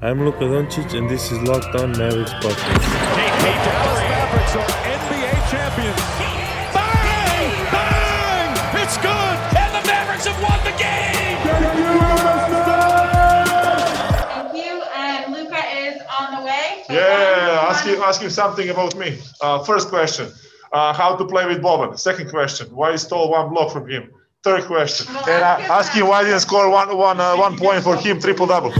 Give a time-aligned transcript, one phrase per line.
[0.00, 2.54] I'm Luka Doncic, and this is Locked On Mavericks podcast.
[2.78, 6.00] The Dallas Mavericks are NBA champions.
[6.72, 7.50] Bang!
[7.72, 8.80] Bang!
[8.80, 9.36] It's good!
[9.58, 11.38] And the Mavericks have won the game!
[14.38, 14.82] Thank you.
[14.94, 16.84] And Luca is on the way.
[16.86, 19.18] So Yeah, ask him, ask you something about me.
[19.40, 20.28] Uh, first question,
[20.72, 21.98] uh, how to play with Boban.
[21.98, 24.10] Second question, why you stole one block from him.
[24.44, 27.36] Third question, Well, and ask uh, him ask you why didn't score one one uh,
[27.36, 28.72] one point for him triple double.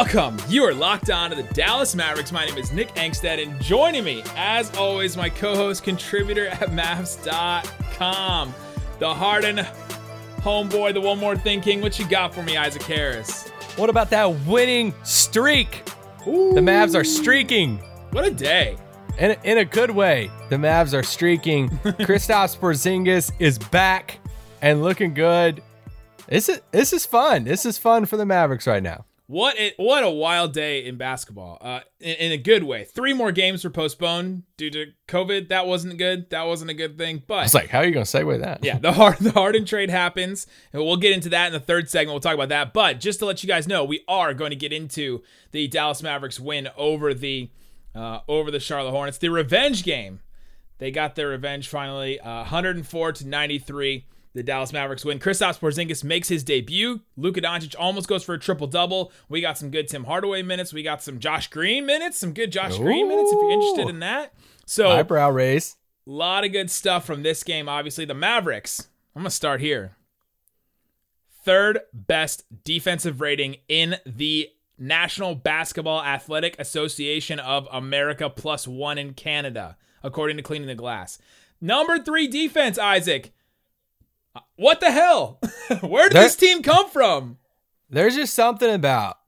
[0.00, 0.38] Welcome.
[0.48, 2.32] You are locked on to the Dallas Mavericks.
[2.32, 8.54] My name is Nick Angstadt, and joining me, as always, my co-host, contributor at Mavs.com,
[8.98, 9.56] the Harden
[10.38, 11.82] homeboy, the one more thing king.
[11.82, 13.50] What you got for me, Isaac Harris?
[13.76, 15.84] What about that winning streak?
[16.24, 17.76] The Mavs are streaking.
[18.12, 18.78] What a day!
[19.18, 20.30] In, in a good way.
[20.48, 21.68] The Mavs are streaking.
[21.84, 24.18] Kristaps Porzingis is back
[24.62, 25.62] and looking good.
[26.26, 27.44] This is this is fun.
[27.44, 29.04] This is fun for the Mavericks right now.
[29.30, 31.58] What a, what a wild day in basketball.
[31.60, 32.82] Uh, in, in a good way.
[32.82, 35.50] Three more games were postponed due to COVID.
[35.50, 36.30] That wasn't good.
[36.30, 37.22] That wasn't a good thing.
[37.24, 38.64] But it's like, how are you going to segue that?
[38.64, 41.88] Yeah, the hard the Harden trade happens, and we'll get into that in the third
[41.88, 42.14] segment.
[42.14, 42.72] We'll talk about that.
[42.72, 46.02] But just to let you guys know, we are going to get into the Dallas
[46.02, 47.50] Mavericks win over the
[47.94, 50.18] uh, over the Charlotte Hornets, the revenge game.
[50.78, 54.06] They got their revenge finally, uh, 104 to 93.
[54.32, 55.18] The Dallas Mavericks win.
[55.18, 57.00] Kristaps Porzingis makes his debut.
[57.16, 59.10] Luka Doncic almost goes for a triple double.
[59.28, 60.72] We got some good Tim Hardaway minutes.
[60.72, 62.18] We got some Josh Green minutes.
[62.18, 64.32] Some good Josh Green minutes if you're interested in that.
[64.66, 65.76] So Eyebrow raise.
[66.06, 67.68] a lot of good stuff from this game.
[67.68, 68.88] Obviously, the Mavericks.
[69.16, 69.96] I'm gonna start here.
[71.44, 79.14] Third best defensive rating in the National Basketball Athletic Association of America, plus one in
[79.14, 81.18] Canada, according to Cleaning the Glass.
[81.60, 83.32] Number three defense, Isaac.
[84.56, 85.38] What the hell?
[85.80, 87.38] Where did That- this team come from?
[87.88, 89.18] There's just something about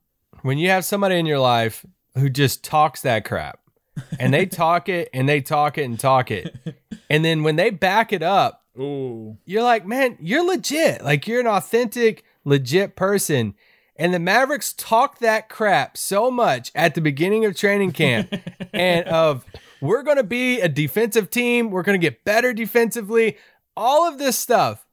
[0.42, 1.84] when you have somebody in your life
[2.16, 3.58] who just talks that crap
[4.20, 6.54] and they talk it and they talk it and talk it.
[7.10, 9.36] And then when they back it up, Ooh.
[9.44, 11.02] you're like, man, you're legit.
[11.02, 13.54] Like you're an authentic, legit person.
[13.96, 18.32] And the Mavericks talk that crap so much at the beginning of training camp
[18.72, 19.44] and of
[19.80, 23.36] we're going to be a defensive team, we're going to get better defensively,
[23.76, 24.86] all of this stuff.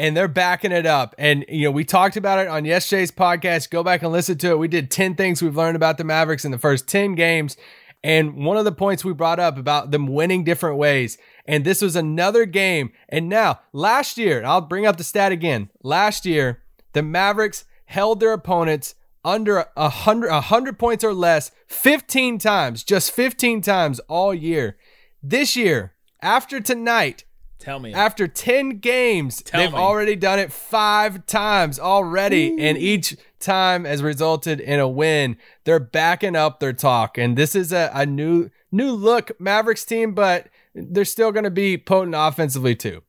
[0.00, 1.14] And they're backing it up.
[1.18, 3.68] And, you know, we talked about it on yesterday's podcast.
[3.68, 4.58] Go back and listen to it.
[4.58, 7.58] We did 10 things we've learned about the Mavericks in the first 10 games.
[8.02, 11.18] And one of the points we brought up about them winning different ways.
[11.44, 12.92] And this was another game.
[13.10, 15.68] And now, last year, I'll bring up the stat again.
[15.82, 16.62] Last year,
[16.94, 22.84] the Mavericks held their opponents under a hundred, a hundred points or less 15 times,
[22.84, 24.78] just 15 times all year.
[25.22, 27.24] This year, after tonight,
[27.60, 27.94] Tell me.
[27.94, 29.78] after 10 games, Tell they've me.
[29.78, 35.36] already done it five times already, and each time has resulted in a win.
[35.64, 40.14] They're backing up their talk, and this is a, a new new look Mavericks team,
[40.14, 43.02] but they're still going to be potent offensively too.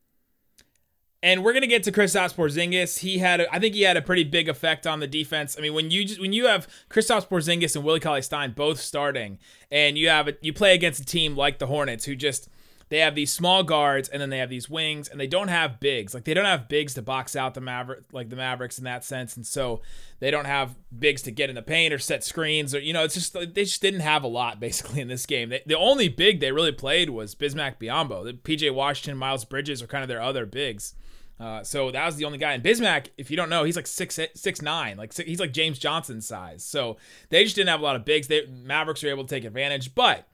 [1.24, 3.00] And we're gonna get to Kristaps Porzingis.
[3.00, 5.56] He had, a, I think, he had a pretty big effect on the defense.
[5.56, 8.80] I mean, when you just when you have Kristaps Porzingis and Willie Cauley Stein both
[8.80, 9.38] starting,
[9.70, 12.50] and you have a, you play against a team like the Hornets, who just
[12.92, 15.80] they have these small guards and then they have these wings, and they don't have
[15.80, 16.14] bigs.
[16.14, 19.06] Like they don't have bigs to box out the Maverick, like the Mavericks in that
[19.06, 19.80] sense, and so
[20.20, 23.06] they don't have bigs to get in the paint or set screens, or you know,
[23.06, 25.48] it's just they just didn't have a lot basically in this game.
[25.48, 28.26] They, the only big they really played was Bismack Biyombo.
[28.26, 30.94] The PJ Washington, Miles Bridges are kind of their other bigs.
[31.40, 32.52] Uh, so that was the only guy.
[32.52, 35.54] And Bismack, if you don't know, he's like six six nine, like si- he's like
[35.54, 36.62] James Johnson size.
[36.62, 36.98] So
[37.30, 38.28] they just didn't have a lot of bigs.
[38.28, 39.96] They Mavericks were able to take advantage.
[39.96, 40.28] But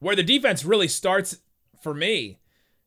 [0.00, 1.38] where the defense really starts
[1.80, 2.38] for me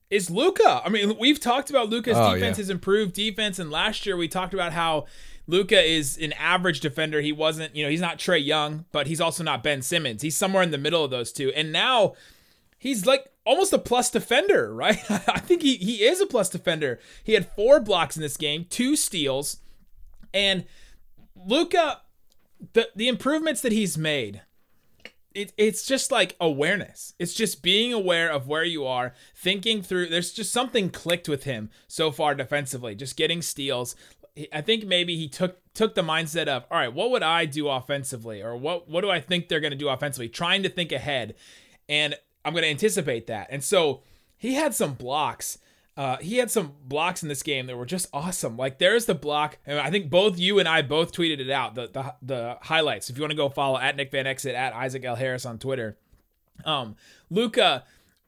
[0.09, 0.81] is Luca.
[0.85, 2.61] I mean, we've talked about Luca's Oh, defense yeah.
[2.63, 5.05] has improved defense, and last year we talked about how
[5.47, 7.19] Luca is an average defender.
[7.21, 10.21] He wasn't, you know, he's not Trae Young, but he's also not Ben Simmons.
[10.21, 11.51] He's somewhere in the middle of those two.
[11.53, 12.13] And now
[12.77, 14.99] he's like almost a plus defender, right?
[15.09, 16.99] I think he, he is a plus defender.
[17.23, 19.57] He had four blocks in this game, two steals,
[20.33, 20.63] and
[21.35, 22.01] Luca,
[22.73, 24.41] the the improvements that he's made,
[25.33, 27.13] it, it's just like awareness.
[27.19, 30.07] It's just being aware of where you are, thinking through.
[30.07, 33.95] There's just something clicked with him so far defensively, just getting steals.
[34.51, 37.67] I think maybe he took took the mindset of, all right, what would I do
[37.67, 40.29] offensively, or what what do I think they're going to do offensively?
[40.29, 41.35] Trying to think ahead,
[41.87, 43.47] and I'm going to anticipate that.
[43.49, 44.01] And so
[44.37, 45.57] he had some blocks.
[45.95, 48.57] Uh, he had some blocks in this game that were just awesome.
[48.57, 51.75] Like there's the block, and I think both you and I both tweeted it out.
[51.75, 53.09] The the, the highlights.
[53.09, 55.59] If you want to go follow at Nick Van Exel at Isaac L Harris on
[55.59, 55.97] Twitter.
[56.65, 56.95] Um,
[57.29, 57.83] Luca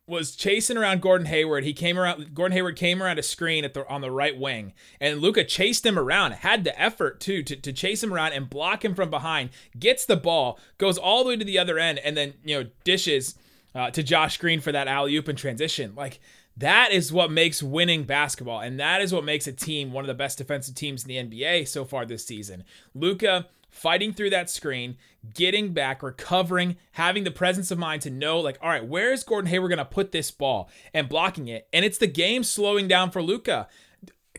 [0.08, 1.64] was chasing around Gordon Hayward.
[1.64, 2.36] He came around.
[2.36, 5.86] Gordon Hayward came around a screen at the on the right wing, and Luca chased
[5.86, 6.34] him around.
[6.34, 9.50] Had the effort too to, to chase him around and block him from behind.
[9.78, 12.70] Gets the ball, goes all the way to the other end, and then you know
[12.84, 13.36] dishes
[13.74, 15.94] uh, to Josh Green for that alley oop and transition.
[15.96, 16.20] Like
[16.58, 20.08] that is what makes winning basketball, and that is what makes a team one of
[20.08, 22.64] the best defensive teams in the NBA so far this season.
[22.94, 24.96] Luca fighting through that screen,
[25.34, 29.24] getting back, recovering, having the presence of mind to know, like, all right, where is
[29.24, 31.68] Gordon Hayward going to put this ball and blocking it?
[31.74, 33.68] And it's the game slowing down for Luca.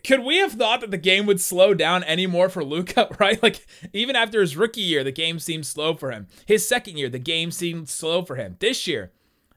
[0.02, 3.42] Could we have thought that the game would slow down any more for Luca, right?
[3.42, 6.28] Like, even after his rookie year, the game seemed slow for him.
[6.46, 8.56] His second year, the game seemed slow for him.
[8.60, 9.12] This year,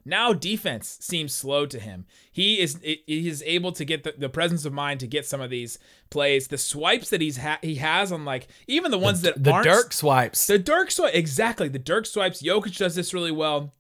[0.10, 2.06] now defense seems slow to him.
[2.32, 5.42] He is he is able to get the, the presence of mind to get some
[5.42, 5.80] of these
[6.10, 6.48] plays.
[6.48, 9.66] The swipes that he's ha- he has on like even the ones that the aren't
[9.66, 10.48] Dirk swipes.
[10.48, 12.42] the Dirk swipe exactly the Dirk swipes.
[12.42, 13.74] Jokic does this really well.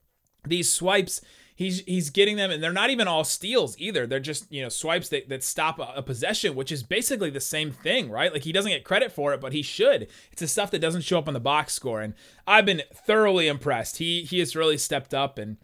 [0.45, 1.21] These swipes.
[1.55, 4.07] He's, he's getting them, and they're not even all steals either.
[4.07, 7.41] They're just you know swipes that, that stop a, a possession, which is basically the
[7.41, 8.31] same thing, right?
[8.31, 10.07] Like he doesn't get credit for it, but he should.
[10.31, 12.13] It's the stuff that doesn't show up on the box score, and
[12.47, 13.97] I've been thoroughly impressed.
[13.97, 15.57] He he has really stepped up, and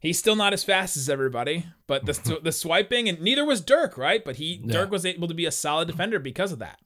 [0.00, 3.96] He's still not as fast as everybody, but the the swiping and neither was Dirk,
[3.98, 4.24] right?
[4.24, 4.72] But he No.
[4.72, 6.80] Dirk was able to be a solid defender because of that.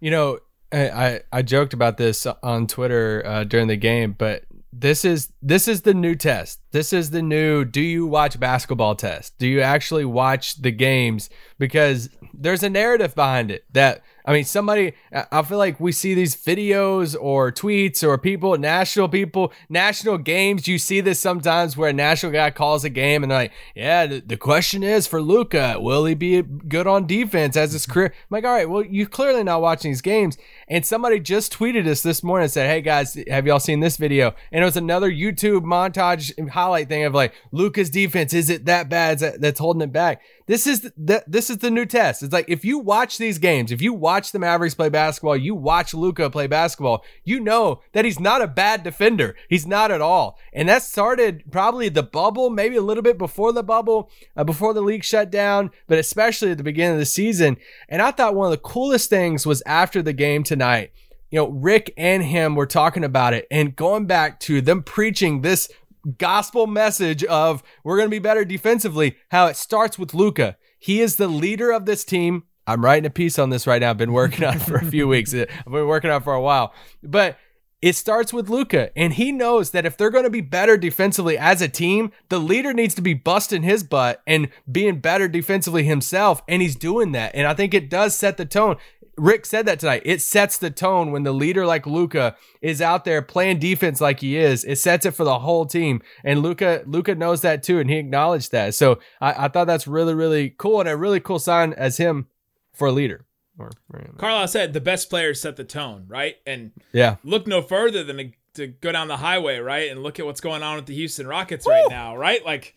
[0.00, 0.38] You know,
[0.72, 5.32] I I, I joked about this on Twitter uh, during the game, but this is
[5.42, 6.60] this is the new test.
[6.70, 9.38] This is the new do you watch basketball test?
[9.38, 14.44] Do you actually watch the games because there's a narrative behind it that I mean
[14.44, 20.18] somebody I feel like we see these videos or tweets or people national people national
[20.18, 20.66] games.
[20.66, 24.06] You see this sometimes where a national guy calls a game and they're like yeah
[24.06, 28.12] the, the question is for Luca will he be good on defense as his career?
[28.14, 30.36] I'm like all right well you're clearly not watching these games
[30.68, 33.96] and somebody just tweeted us this morning and said hey guys have y'all seen this
[33.96, 38.64] video and it was another YouTube montage highlight thing of like Luca's defense is it
[38.66, 42.22] that bad that- that's holding it back this is the, this is the new test.
[42.22, 45.56] It's like if you watch these games, if you watch the Mavericks play basketball, you
[45.56, 49.34] watch Luca play basketball, you know that he's not a bad defender.
[49.48, 50.38] He's not at all.
[50.52, 54.72] And that started probably the bubble, maybe a little bit before the bubble, uh, before
[54.72, 57.56] the league shut down, but especially at the beginning of the season.
[57.88, 60.92] And I thought one of the coolest things was after the game tonight.
[61.30, 65.42] You know, Rick and him were talking about it and going back to them preaching
[65.42, 65.68] this
[66.16, 70.56] gospel message of we're going to be better defensively, how it starts with Luca.
[70.78, 72.44] He is the leader of this team.
[72.66, 73.90] I'm writing a piece on this right now.
[73.90, 75.34] I've been working on it for a few weeks.
[75.34, 76.72] I've been working on it for a while.
[77.02, 77.36] But
[77.82, 81.36] it starts with Luca, and he knows that if they're going to be better defensively
[81.36, 85.84] as a team, the leader needs to be busting his butt and being better defensively
[85.84, 87.34] himself, and he's doing that.
[87.34, 88.76] And I think it does set the tone.
[89.18, 90.02] Rick said that tonight.
[90.04, 94.20] It sets the tone when the leader like Luca is out there playing defense like
[94.20, 94.64] he is.
[94.64, 97.96] It sets it for the whole team, and Luca Luca knows that too, and he
[97.96, 98.74] acknowledged that.
[98.74, 102.28] So I, I thought that's really really cool and a really cool sign as him
[102.72, 103.25] for a leader.
[103.58, 103.70] Or,
[104.18, 106.36] Carlisle said the best players set the tone, right?
[106.46, 109.90] And yeah, look no further than to, to go down the highway, right?
[109.90, 112.44] And look at what's going on with the Houston Rockets right now, right?
[112.44, 112.74] Like,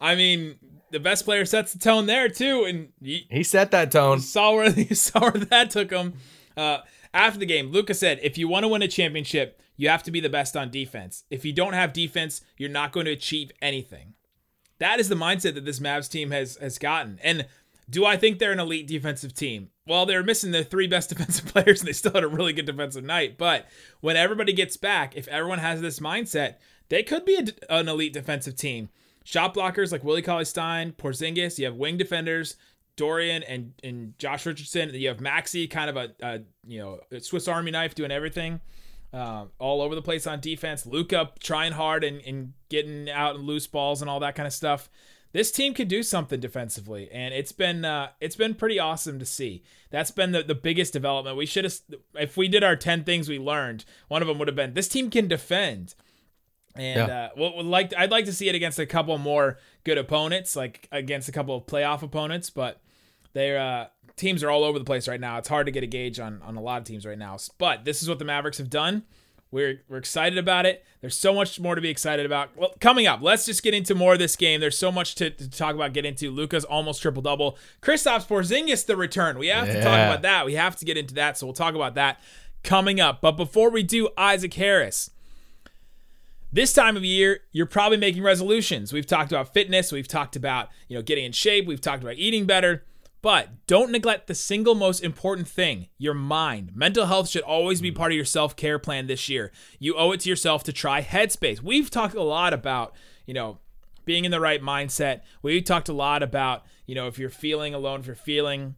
[0.00, 0.56] I mean,
[0.90, 4.20] the best player sets the tone there too, and you, he set that tone.
[4.20, 6.14] saw where you saw where that took him.
[6.56, 6.78] Uh,
[7.14, 10.10] after the game, Luca said, "If you want to win a championship, you have to
[10.10, 11.24] be the best on defense.
[11.30, 14.14] If you don't have defense, you're not going to achieve anything."
[14.78, 17.18] That is the mindset that this Mavs team has has gotten.
[17.22, 17.46] And
[17.88, 19.70] do I think they're an elite defensive team?
[19.86, 22.66] Well, they're missing their three best defensive players, and they still had a really good
[22.66, 23.38] defensive night.
[23.38, 23.66] But
[24.00, 26.56] when everybody gets back, if everyone has this mindset,
[26.88, 28.88] they could be a, an elite defensive team.
[29.24, 31.58] Shot blockers like Willie Cauley Stein, Porzingis.
[31.58, 32.56] You have wing defenders,
[32.96, 34.90] Dorian and and Josh Richardson.
[34.94, 38.60] You have Maxi, kind of a, a you know Swiss Army knife, doing everything.
[39.12, 40.84] Uh, all over the place on defense.
[40.84, 44.52] Luca trying hard and, and getting out and loose balls and all that kind of
[44.52, 44.90] stuff.
[45.32, 49.26] This team could do something defensively, and it's been uh, it's been pretty awesome to
[49.26, 49.62] see.
[49.90, 51.36] That's been the, the biggest development.
[51.36, 51.74] We should have,
[52.14, 54.88] if we did our ten things we learned, one of them would have been this
[54.88, 55.94] team can defend.
[56.74, 57.28] And Yeah.
[57.36, 61.28] uh, like I'd like to see it against a couple more good opponents, like against
[61.28, 62.80] a couple of playoff opponents, but
[63.32, 65.38] their uh, teams are all over the place right now.
[65.38, 67.36] It's hard to get a gauge on on a lot of teams right now.
[67.58, 69.02] But this is what the Mavericks have done.
[69.50, 70.84] We're we're excited about it.
[71.00, 72.56] There's so much more to be excited about.
[72.56, 74.60] Well, coming up, let's just get into more of this game.
[74.60, 75.92] There's so much to, to talk about.
[75.92, 77.56] Get into Luca's almost triple double.
[77.80, 79.38] Kristaps Porzingis the return.
[79.38, 80.46] We have to talk about that.
[80.46, 81.38] We have to get into that.
[81.38, 82.20] So we'll talk about that
[82.64, 83.20] coming up.
[83.20, 85.10] But before we do, Isaac Harris.
[86.52, 88.92] This time of year, you're probably making resolutions.
[88.92, 92.14] We've talked about fitness, we've talked about, you know, getting in shape, we've talked about
[92.16, 92.84] eating better,
[93.26, 96.70] but don't neglect the single most important thing, your mind.
[96.76, 99.50] Mental health should always be part of your self-care plan this year.
[99.80, 101.60] You owe it to yourself to try Headspace.
[101.60, 102.94] We've talked a lot about,
[103.26, 103.58] you know,
[104.04, 105.22] being in the right mindset.
[105.42, 108.76] We talked a lot about, you know, if you're feeling alone, if you're feeling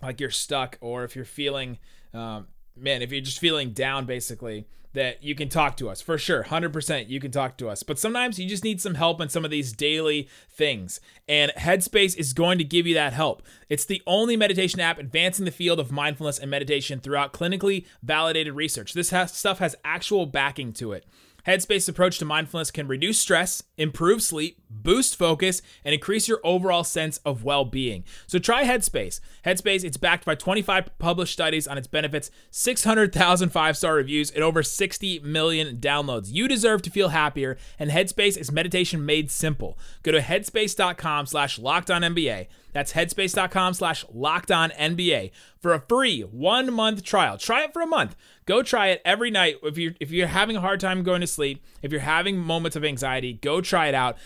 [0.00, 1.80] like you're stuck, or if you're feeling,
[2.14, 6.00] um, man, if you're just feeling down, basically, that you can talk to us.
[6.00, 7.82] For sure 100% you can talk to us.
[7.82, 11.00] But sometimes you just need some help in some of these daily things.
[11.28, 13.42] And headspace is going to give you that help.
[13.68, 18.54] It's the only meditation app advancing the field of mindfulness and meditation throughout clinically validated
[18.54, 18.94] research.
[18.94, 21.04] This has, stuff has actual backing to it
[21.48, 26.84] Headspace's approach to mindfulness can reduce stress, improve sleep, boost focus, and increase your overall
[26.84, 28.04] sense of well being.
[28.26, 29.20] So try Headspace.
[29.46, 34.44] Headspace, it's backed by 25 published studies on its benefits, 600,000 five star reviews, and
[34.44, 36.30] over 60 million downloads.
[36.30, 39.78] You deserve to feel happier, and Headspace is meditation made simple.
[40.02, 42.48] Go to headspace.com slash NBA.
[42.72, 47.38] That's headspace.com slash locked on NBA for a free one month trial.
[47.38, 48.14] Try it for a month.
[48.46, 49.56] Go try it every night.
[49.62, 52.76] If you're if you're having a hard time going to sleep, if you're having moments
[52.76, 54.16] of anxiety, go try it out.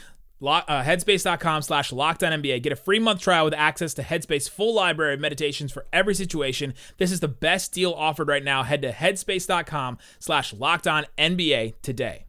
[0.45, 2.63] uh, headspace.com slash NBA.
[2.63, 6.15] Get a free month trial with access to Headspace full library of meditations for every
[6.15, 6.75] situation.
[6.99, 8.65] This is the best deal offered right now.
[8.65, 10.53] Head to headspace.com slash
[11.17, 12.25] NBA today.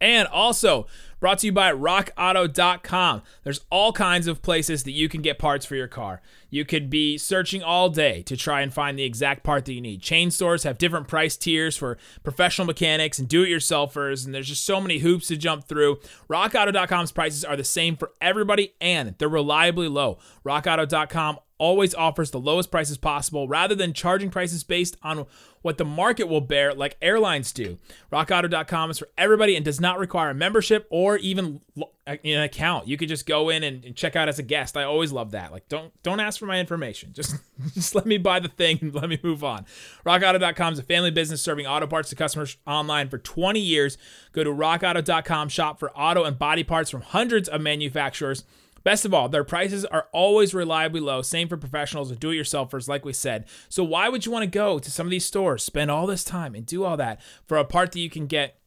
[0.00, 0.86] And also,
[1.20, 3.22] brought to you by rockauto.com.
[3.42, 6.20] There's all kinds of places that you can get parts for your car.
[6.50, 9.80] You could be searching all day to try and find the exact part that you
[9.80, 10.02] need.
[10.02, 14.48] Chain stores have different price tiers for professional mechanics and do it yourselfers, and there's
[14.48, 15.98] just so many hoops to jump through.
[16.28, 20.18] RockAuto.com's prices are the same for everybody and they're reliably low.
[20.44, 25.26] RockAuto.com always offers the lowest prices possible rather than charging prices based on
[25.62, 27.78] what the market will bear like airlines do.
[28.12, 31.60] RockAuto.com is for everybody and does not require a membership or even
[32.06, 32.86] an account.
[32.86, 34.76] You could just go in and, check out as a guest.
[34.76, 35.50] I always love that.
[35.50, 37.12] Like don't don't ask for my information.
[37.12, 37.36] Just
[37.74, 39.66] just let me buy the thing and let me move on.
[40.04, 43.98] RockAuto.com is a family business serving auto parts to customers online for 20 years.
[44.32, 48.44] Go to RockAuto.com shop for auto and body parts from hundreds of manufacturers.
[48.86, 51.20] Best of all, their prices are always reliably low.
[51.20, 53.44] Same for professionals and do it yourselfers, like we said.
[53.68, 56.22] So, why would you want to go to some of these stores, spend all this
[56.22, 58.60] time, and do all that for a part that you can get?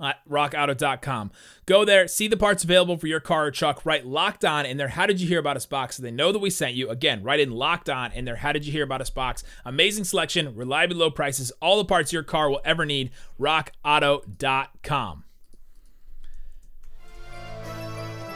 [0.00, 1.32] at rockauto.com.
[1.66, 4.76] Go there, see the parts available for your car or truck, write locked on in
[4.76, 6.88] their How Did You Hear About Us box so they know that we sent you.
[6.88, 9.42] Again, write in locked on in their How Did You Hear About Us box.
[9.64, 13.10] Amazing selection, reliably low prices, all the parts your car will ever need.
[13.40, 15.24] rockauto.com.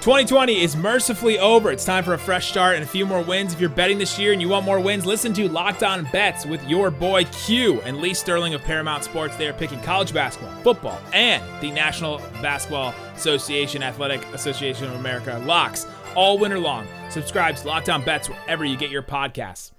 [0.03, 1.71] 2020 is mercifully over.
[1.71, 3.55] It's time for a fresh start and a few more wins.
[3.55, 6.45] If you're betting this year and you want more wins, listen to Locked On Bets
[6.45, 9.37] with your boy Q and Lee Sterling of Paramount Sports.
[9.37, 15.41] They are picking college basketball, football, and the National Basketball Association, Athletic Association of America
[15.47, 16.85] locks all winter long.
[17.09, 19.71] Subscribe to Locked On Bets wherever you get your podcasts.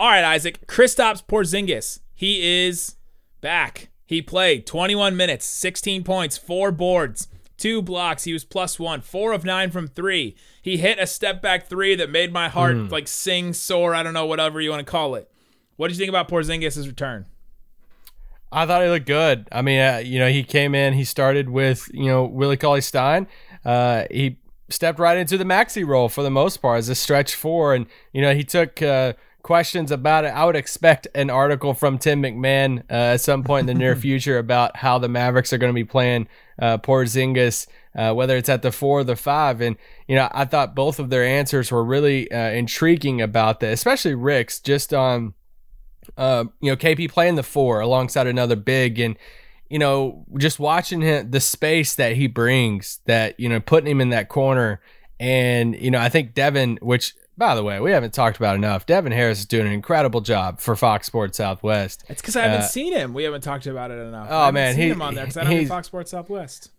[0.00, 0.66] All right, Isaac.
[0.66, 2.00] Kristaps Porzingis.
[2.12, 2.96] He is
[3.40, 3.90] back.
[4.04, 8.24] He played 21 minutes, 16 points, four boards two blocks.
[8.24, 10.36] He was plus one, four of nine from three.
[10.62, 12.90] He hit a step back three that made my heart mm.
[12.90, 13.94] like sing, soar.
[13.94, 15.30] I don't know, whatever you want to call it.
[15.76, 17.26] What did you think about Porzingis' return?
[18.50, 19.46] I thought he looked good.
[19.52, 22.80] I mean, uh, you know, he came in, he started with, you know, Willie Cauley
[22.80, 23.26] Stein.
[23.64, 24.38] Uh, he
[24.70, 27.74] stepped right into the maxi role for the most part as a stretch four.
[27.74, 29.12] And, you know, he took uh,
[29.42, 30.28] questions about it.
[30.28, 33.96] I would expect an article from Tim McMahon uh, at some point in the near
[34.06, 36.26] future about how the Mavericks are going to be playing
[36.58, 39.60] uh, Porzingis, uh, whether it's at the four or the five.
[39.60, 43.72] And, you know, I thought both of their answers were really uh, intriguing about that,
[43.72, 45.34] especially Rick's just on,
[46.16, 49.16] uh, you know, KP playing the four alongside another big and,
[49.68, 54.00] you know, just watching him, the space that he brings, that, you know, putting him
[54.00, 54.80] in that corner.
[55.20, 58.84] And, you know, I think Devin, which by the way, we haven't talked about enough.
[58.84, 62.04] Devin Harris is doing an incredible job for Fox Sports Southwest.
[62.08, 63.14] It's because I haven't uh, seen him.
[63.14, 64.26] We haven't talked about it enough.
[64.28, 66.72] Oh man, he's him on there because I don't do Fox Sports Southwest.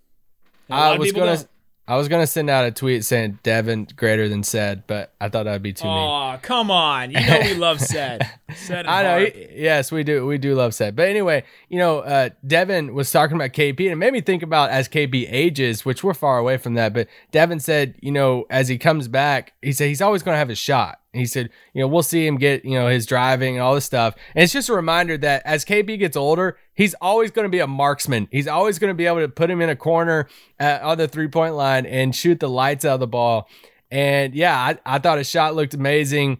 [0.69, 1.37] I was gonna.
[1.37, 1.47] Don't.
[1.89, 5.45] I was gonna send out a tweet saying Devin greater than said, but I thought
[5.45, 7.09] that'd be too Oh, come on!
[7.09, 8.29] You know we love said.
[8.55, 9.25] said I know.
[9.25, 10.23] He, yes, we do.
[10.27, 10.95] We do love said.
[10.95, 14.43] But anyway, you know, uh, Devin was talking about KP, and it made me think
[14.43, 16.93] about as KP ages, which we're far away from that.
[16.93, 20.51] But Devin said, you know, as he comes back, he said he's always gonna have
[20.51, 20.98] a shot.
[21.11, 23.85] He said, you know, we'll see him get, you know, his driving and all this
[23.85, 24.15] stuff.
[24.35, 27.59] And it's just a reminder that as KP gets older, he's always going to be
[27.59, 28.27] a marksman.
[28.31, 30.27] He's always going to be able to put him in a corner
[30.59, 33.49] on the three point line and shoot the lights out of the ball.
[33.89, 36.39] And yeah, I, I thought his shot looked amazing.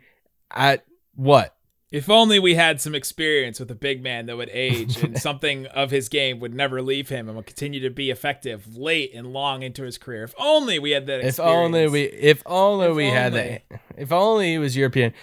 [0.52, 0.86] At
[1.16, 1.56] what?
[1.92, 5.66] If only we had some experience with a big man that would age and something
[5.68, 9.34] of his game would never leave him and would continue to be effective late and
[9.34, 10.24] long into his career.
[10.24, 11.40] If only we had that experience.
[11.40, 13.16] If only we if only if we only.
[13.16, 13.64] had that
[13.98, 15.14] if only he was European.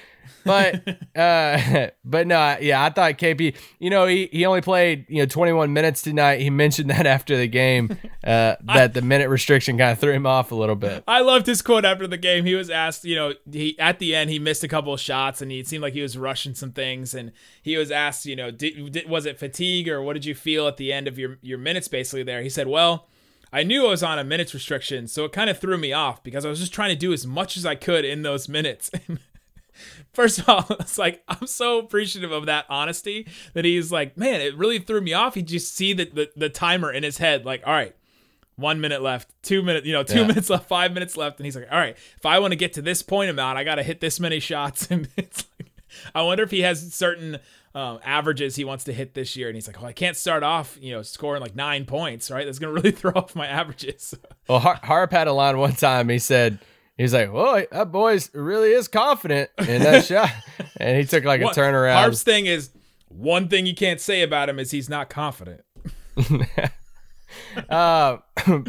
[0.45, 3.55] But uh, but no, yeah, I thought KP.
[3.79, 6.41] You know, he he only played you know 21 minutes tonight.
[6.41, 10.27] He mentioned that after the game uh, that the minute restriction kind of threw him
[10.27, 11.05] off a little bit.
[11.07, 12.45] I loved his quote after the game.
[12.45, 15.43] He was asked, you know, he at the end he missed a couple of shots
[15.43, 17.15] and he seemed like he was rushing some things.
[17.15, 20.35] And he was asked, you know, did, did, was it fatigue or what did you
[20.35, 22.43] feel at the end of your your minutes basically there?
[22.43, 23.09] He said, well.
[23.53, 26.23] I knew I was on a minutes restriction, so it kind of threw me off
[26.23, 28.91] because I was just trying to do as much as I could in those minutes.
[30.13, 34.41] First of all, it's like I'm so appreciative of that honesty that he's like, man,
[34.41, 35.35] it really threw me off.
[35.35, 37.95] He just see the, the, the timer in his head, like, all right,
[38.57, 40.27] one minute left, two minutes, you know, two Yeah.
[40.29, 42.73] minutes left, five minutes left, and he's like, all right, if I want to get
[42.75, 45.71] to this point amount, I got to hit this many shots, and it's like,
[46.15, 47.39] I wonder if he has certain
[47.75, 50.43] um, averages he wants to hit this year, and he's like, well, I can't start
[50.43, 52.47] off, you know, scoring like nine points, right?
[52.47, 54.15] That's gonna really throw off my averages.
[54.49, 56.09] Well, Har- Harp had a line one time.
[56.09, 56.59] He said.
[56.97, 60.31] He was like, "Well, that boy's really is confident in that shot,"
[60.79, 61.95] and he took like a What- turnaround.
[61.95, 62.71] Harp's thing is
[63.09, 65.63] one thing you can't say about him is he's not confident.
[67.69, 68.19] uh,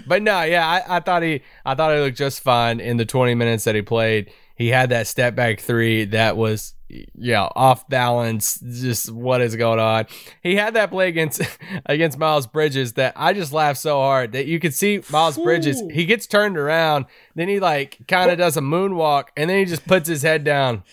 [0.08, 3.06] but no, yeah, I, I thought he, I thought he looked just fine in the
[3.06, 4.32] 20 minutes that he played.
[4.56, 8.60] He had that step back three that was, yeah, off balance.
[8.60, 10.06] Just what is going on?
[10.41, 11.41] He had that play against
[11.86, 15.82] against Miles Bridges that I just laughed so hard that you could see Miles Bridges.
[15.91, 19.65] He gets turned around, then he like kind of does a moonwalk, and then he
[19.65, 20.84] just puts his head down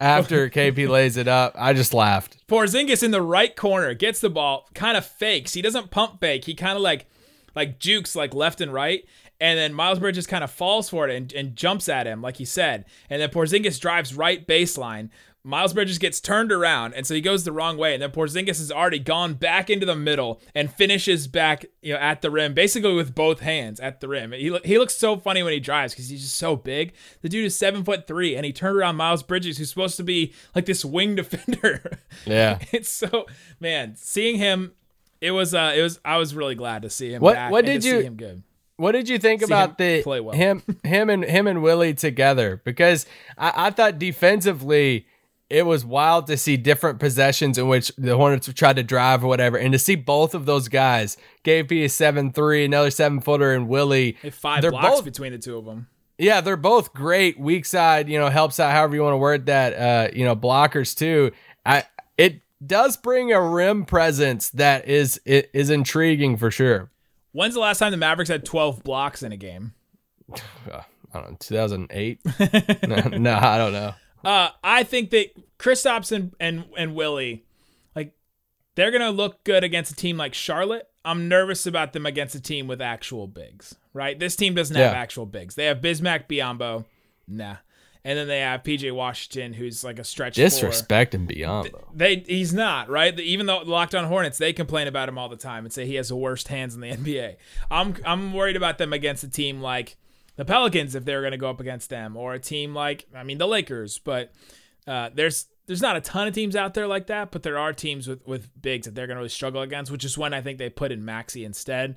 [0.00, 1.54] after KP lays it up.
[1.58, 2.38] I just laughed.
[2.48, 5.52] Porzingis in the right corner gets the ball, kind of fakes.
[5.54, 6.44] He doesn't pump fake.
[6.44, 7.06] He kind of like
[7.54, 9.04] like jukes like left and right.
[9.42, 12.36] And then Miles Bridges kind of falls for it and, and jumps at him, like
[12.36, 12.84] he said.
[13.10, 15.10] And then Porzingis drives right baseline.
[15.44, 17.92] Miles Bridges gets turned around, and so he goes the wrong way.
[17.94, 21.98] And then Porzingis has already gone back into the middle and finishes back, you know,
[21.98, 24.30] at the rim, basically with both hands at the rim.
[24.30, 26.92] He, he looks so funny when he drives because he's just so big.
[27.22, 30.04] The dude is seven foot three, and he turned around Miles Bridges, who's supposed to
[30.04, 31.98] be like this wing defender.
[32.24, 32.60] Yeah.
[32.70, 33.26] it's so
[33.58, 34.74] man, seeing him,
[35.20, 37.20] it was uh, it was I was really glad to see him.
[37.20, 38.44] What- back what did to you- see him good?
[38.82, 40.34] What did you think about him the play well.
[40.34, 42.60] him him and him and Willie together?
[42.64, 43.06] Because
[43.38, 45.06] I, I thought defensively
[45.48, 49.28] it was wild to see different possessions in which the Hornets tried to drive or
[49.28, 53.52] whatever, and to see both of those guys, KP a seven three, another seven footer,
[53.52, 54.16] and Willie.
[54.20, 55.86] they five they're blocks both between the two of them.
[56.18, 59.46] yeah, they're both great weak side, you know, helps out however you want to word
[59.46, 61.30] that, uh, you know, blockers too.
[61.64, 61.84] I
[62.18, 66.90] it does bring a rim presence that is it is intriguing for sure.
[67.32, 69.72] When's the last time the Mavericks had 12 blocks in a game?
[70.70, 72.20] Uh, I don't know, 2008.
[72.88, 73.94] no, no, I don't know.
[74.24, 77.44] Uh, I think that Kristaps and, and and Willie,
[77.96, 78.12] like,
[78.76, 80.88] they're gonna look good against a team like Charlotte.
[81.04, 83.74] I'm nervous about them against a team with actual bigs.
[83.92, 84.18] Right?
[84.18, 85.54] This team doesn't have actual bigs.
[85.54, 86.84] They have Bismack Biyombo,
[87.26, 87.56] nah,
[88.04, 90.34] and then they have PJ Washington, who's like a stretch.
[90.34, 91.88] Disrespect and beyond, though.
[91.94, 93.18] They he's not right.
[93.20, 95.94] Even though Locked On Hornets, they complain about him all the time and say he
[95.94, 97.36] has the worst hands in the NBA.
[97.70, 99.96] I'm I'm worried about them against a team like
[100.36, 103.22] the Pelicans if they're going to go up against them, or a team like I
[103.22, 103.98] mean the Lakers.
[103.98, 104.32] But
[104.86, 107.72] uh, there's there's not a ton of teams out there like that, but there are
[107.72, 110.40] teams with with bigs that they're going to really struggle against, which is when I
[110.40, 111.96] think they put in Maxi instead.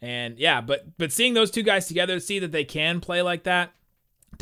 [0.00, 3.44] And yeah, but but seeing those two guys together, see that they can play like
[3.44, 3.72] that,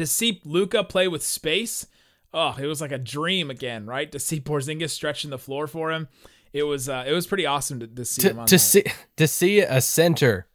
[0.00, 1.86] to see Luca play with space,
[2.32, 4.10] oh, it was like a dream again, right?
[4.12, 6.08] To see Porzingis stretching the floor for him,
[6.54, 8.84] it was uh, it was pretty awesome to, to see him To, on to see
[9.16, 10.46] to see a center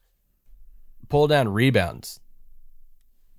[1.10, 2.20] pull down rebounds.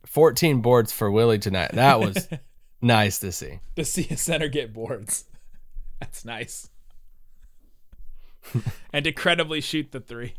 [0.06, 1.72] 14 boards for Willie tonight.
[1.72, 2.28] That was
[2.80, 3.58] nice to see.
[3.74, 5.24] to see a center get boards.
[6.00, 6.70] That's nice.
[8.92, 10.34] and to credibly shoot the three.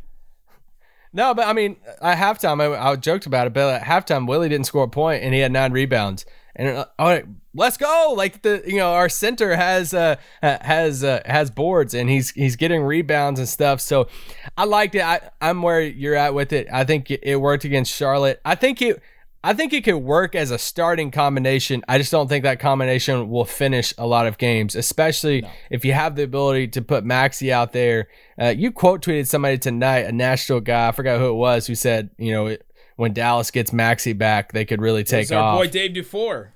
[1.12, 4.48] No, but I mean, at halftime, I, I joked about it, but at halftime, Willie
[4.48, 6.26] didn't score a point and he had nine rebounds.
[6.54, 8.14] And uh, all right, let's go!
[8.16, 12.56] Like the you know our center has uh has uh, has boards and he's he's
[12.56, 13.80] getting rebounds and stuff.
[13.80, 14.08] So
[14.56, 15.02] I liked it.
[15.02, 16.66] I I'm where you're at with it.
[16.72, 18.40] I think it, it worked against Charlotte.
[18.44, 19.00] I think it.
[19.42, 21.84] I think it could work as a starting combination.
[21.88, 25.92] I just don't think that combination will finish a lot of games, especially if you
[25.92, 28.08] have the ability to put Maxi out there.
[28.40, 31.76] Uh, you quote tweeted somebody tonight, a Nashville guy, I forgot who it was, who
[31.76, 35.56] said, you know, it, when Dallas gets Maxi back, they could really take off.
[35.56, 36.52] boy Dave Dufour.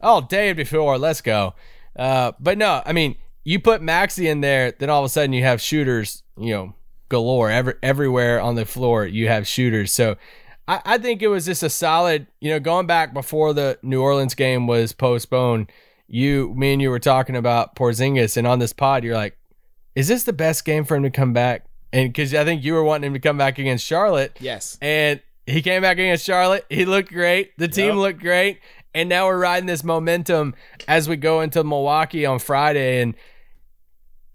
[0.00, 1.54] Oh, Dave Dufour, let's go.
[1.94, 5.34] Uh, but no, I mean, you put Maxi in there, then all of a sudden
[5.34, 6.74] you have shooters, you know,
[7.10, 7.50] galore.
[7.50, 9.92] Every, everywhere on the floor, you have shooters.
[9.92, 10.16] So
[10.68, 14.00] I, I think it was just a solid, you know, going back before the New
[14.00, 15.70] Orleans game was postponed.
[16.08, 19.36] You, me, and you were talking about Porzingis, and on this pod, you're like,
[19.94, 22.74] "Is this the best game for him to come back?" And because I think you
[22.74, 24.76] were wanting him to come back against Charlotte, Yes.
[24.82, 26.64] and he came back against Charlotte.
[26.70, 27.56] He looked great.
[27.58, 27.96] The team Yep.
[27.96, 28.60] looked great.
[28.94, 30.54] and now we're riding this momentum
[30.86, 33.00] as we go into Milwaukee on Friday.
[33.00, 33.14] And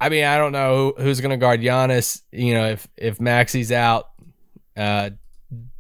[0.02, 2.22] I mean, I don't know who, who's going to guard Giannis.
[2.32, 4.10] You know, if if Maxi's out,
[4.76, 5.12] uh,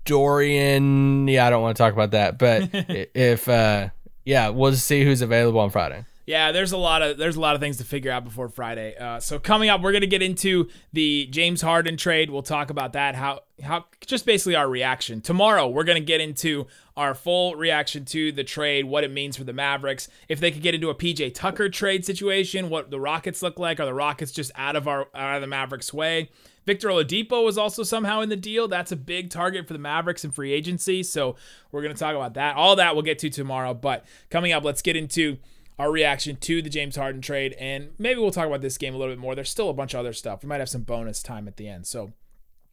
[0.07, 1.27] Dorian.
[1.27, 2.39] Yeah, I don't want to talk about that.
[2.39, 3.89] But if uh,
[4.25, 6.05] yeah, we'll just see who's available on Friday.
[6.27, 8.97] Yeah, there's a lot of there's a lot of things to figure out before Friday.
[8.97, 12.29] Uh, so coming up, we're gonna get into the James Harden trade.
[12.29, 13.15] We'll talk about that.
[13.15, 15.69] How how just basically our reaction tomorrow.
[15.69, 16.67] We're gonna get into
[16.97, 20.63] our full reaction to the trade, what it means for the Mavericks, if they could
[20.63, 23.79] get into a PJ Tucker trade situation, what the Rockets look like.
[23.79, 26.29] Are the Rockets just out of our out of the Mavericks' way?
[26.67, 28.67] Victor Oladipo was also somehow in the deal.
[28.67, 31.01] That's a big target for the Mavericks in free agency.
[31.01, 31.37] So
[31.71, 32.57] we're gonna talk about that.
[32.57, 33.73] All that we'll get to tomorrow.
[33.73, 35.37] But coming up, let's get into
[35.79, 38.97] our reaction to the James Harden trade, and maybe we'll talk about this game a
[38.97, 39.33] little bit more.
[39.33, 40.43] There's still a bunch of other stuff.
[40.43, 41.87] We might have some bonus time at the end.
[41.87, 42.11] So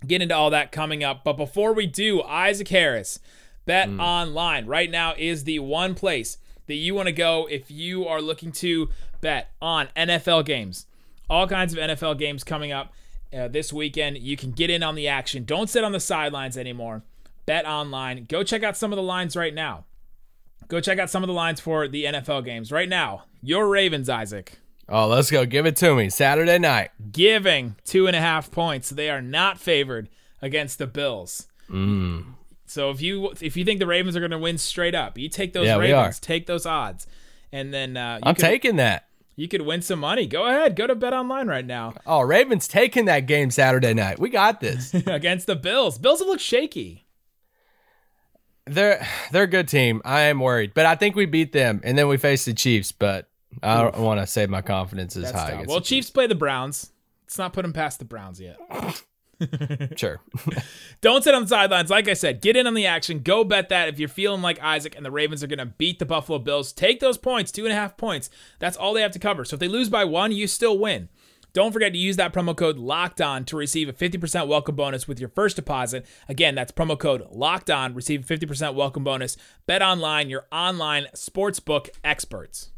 [0.05, 1.23] get into all that coming up.
[1.23, 3.21] But before we do, Isaac Harris,
[3.65, 4.01] Bet mm.
[4.01, 8.21] Online right now is the one place that you want to go if you are
[8.21, 8.89] looking to
[9.21, 10.87] bet on NFL games.
[11.31, 12.93] All kinds of NFL games coming up
[13.35, 14.19] uh, this weekend.
[14.19, 15.45] You can get in on the action.
[15.45, 17.03] Don't sit on the sidelines anymore.
[17.47, 18.27] Bet online.
[18.29, 19.85] Go check out some of the lines right now.
[20.69, 23.25] Go check out some of the lines for the NFL games right now.
[23.43, 24.59] Your Ravens, Isaac.
[24.89, 25.47] Oh, let's go.
[25.47, 26.11] Give it to me.
[26.11, 26.91] Saturday night.
[27.13, 28.91] Giving two and a half points.
[28.91, 30.09] They are not favored
[30.41, 31.49] against the Bills.
[31.71, 32.35] Mm.
[32.67, 35.29] So if you if you think the Ravens are going to win straight up, you
[35.29, 37.07] take those yeah, Ravens, take those odds,
[37.53, 39.07] and then uh, I'm could, taking that.
[39.37, 40.27] You could win some money.
[40.27, 41.95] Go ahead, go to Bet Online right now.
[42.07, 44.19] Oh, Ravens taking that game Saturday night.
[44.19, 45.99] We got this against the Bills.
[45.99, 47.07] Bills look shaky.
[48.67, 50.01] They're they're a good team.
[50.05, 52.93] I am worried, but I think we beat them, and then we face the Chiefs.
[52.93, 53.29] But
[53.63, 55.65] I don't want to save my confidence as That's high.
[55.67, 56.91] Well, Chiefs, Chiefs play the Browns.
[57.25, 58.59] Let's not put them past the Browns yet.
[59.97, 60.21] sure.
[61.01, 61.91] Don't sit on the sidelines.
[61.91, 63.21] Like I said, get in on the action.
[63.21, 65.99] Go bet that if you're feeling like Isaac and the Ravens are going to beat
[65.99, 68.31] the Buffalo Bills, take those points, two and a half points.
[68.59, 69.45] That's all they have to cover.
[69.45, 71.09] So if they lose by one, you still win.
[71.53, 75.07] Don't forget to use that promo code Locked On to receive a 50% welcome bonus
[75.07, 76.05] with your first deposit.
[76.29, 77.95] Again, that's promo code Locked On.
[77.95, 79.37] Receive a 50% welcome bonus.
[79.67, 82.73] Bet online, your online sportsbook experts.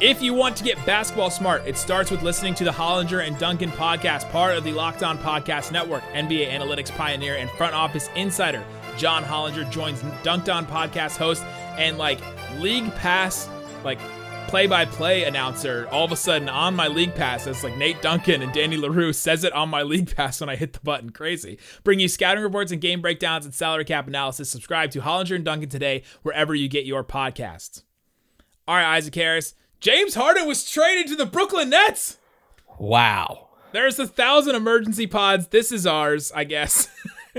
[0.00, 3.38] If you want to get basketball smart, it starts with listening to the Hollinger and
[3.38, 6.02] Duncan podcast, part of the Locked On Podcast Network.
[6.12, 8.64] NBA analytics pioneer and front office insider.
[8.96, 11.44] John Hollinger joins Dunc'd On podcast host
[11.78, 12.18] and like
[12.58, 13.48] league pass,
[13.84, 14.00] like
[14.48, 17.46] play-by-play announcer all of a sudden on my league pass.
[17.46, 20.54] It's like nate duncan and danny Leroux says it on my league pass when i
[20.54, 21.10] hit the button.
[21.10, 21.58] Crazy.
[21.82, 24.50] Bring you scouting reports and game breakdowns and salary cap analysis.
[24.50, 27.82] Subscribe to hollinger and duncan today wherever you get your podcasts.
[28.68, 29.54] All right isaac harris
[29.84, 32.16] james harden was traded to the brooklyn nets
[32.78, 36.88] wow there's a thousand emergency pods this is ours i guess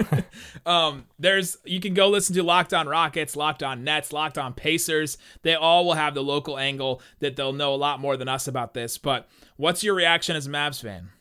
[0.66, 4.54] um, there's you can go listen to Locked On Rockets, Locked On Nets, Locked On
[4.54, 5.18] Pacers.
[5.42, 8.46] They all will have the local angle that they'll know a lot more than us
[8.46, 8.98] about this.
[8.98, 11.12] But what's your reaction as a Mavs fan?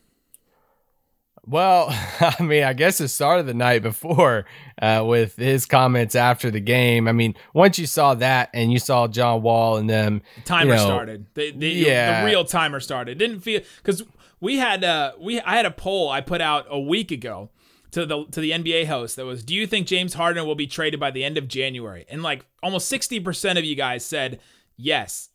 [1.46, 1.86] Well,
[2.20, 4.46] I mean, I guess it started the night before
[4.80, 7.08] uh, with his comments after the game.
[7.08, 10.72] I mean, once you saw that and you saw John Wall and them, the timer
[10.72, 11.26] you know, started.
[11.34, 12.20] The, the, yeah.
[12.20, 13.18] the real timer started.
[13.18, 14.02] Didn't feel because
[14.40, 17.50] we had uh we I had a poll I put out a week ago
[17.92, 20.66] to the to the NBA host that was, "Do you think James Harden will be
[20.66, 24.40] traded by the end of January?" And like almost 60% of you guys said
[24.76, 25.30] yes,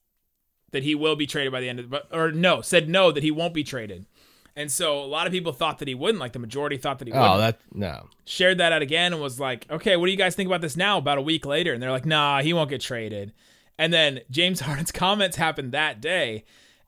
[0.71, 3.23] that he will be traded by the end of but or no, said no that
[3.23, 4.05] he won't be traded.
[4.59, 7.07] And so a lot of people thought that he wouldn't, like the majority thought that
[7.07, 7.37] he oh, wouldn't.
[7.37, 8.07] Oh, that no.
[8.25, 10.75] Shared that out again and was like, "Okay, what do you guys think about this
[10.75, 13.33] now about a week later?" And they're like, "Nah, he won't get traded."
[13.77, 16.43] And then James Harden's comments happened that day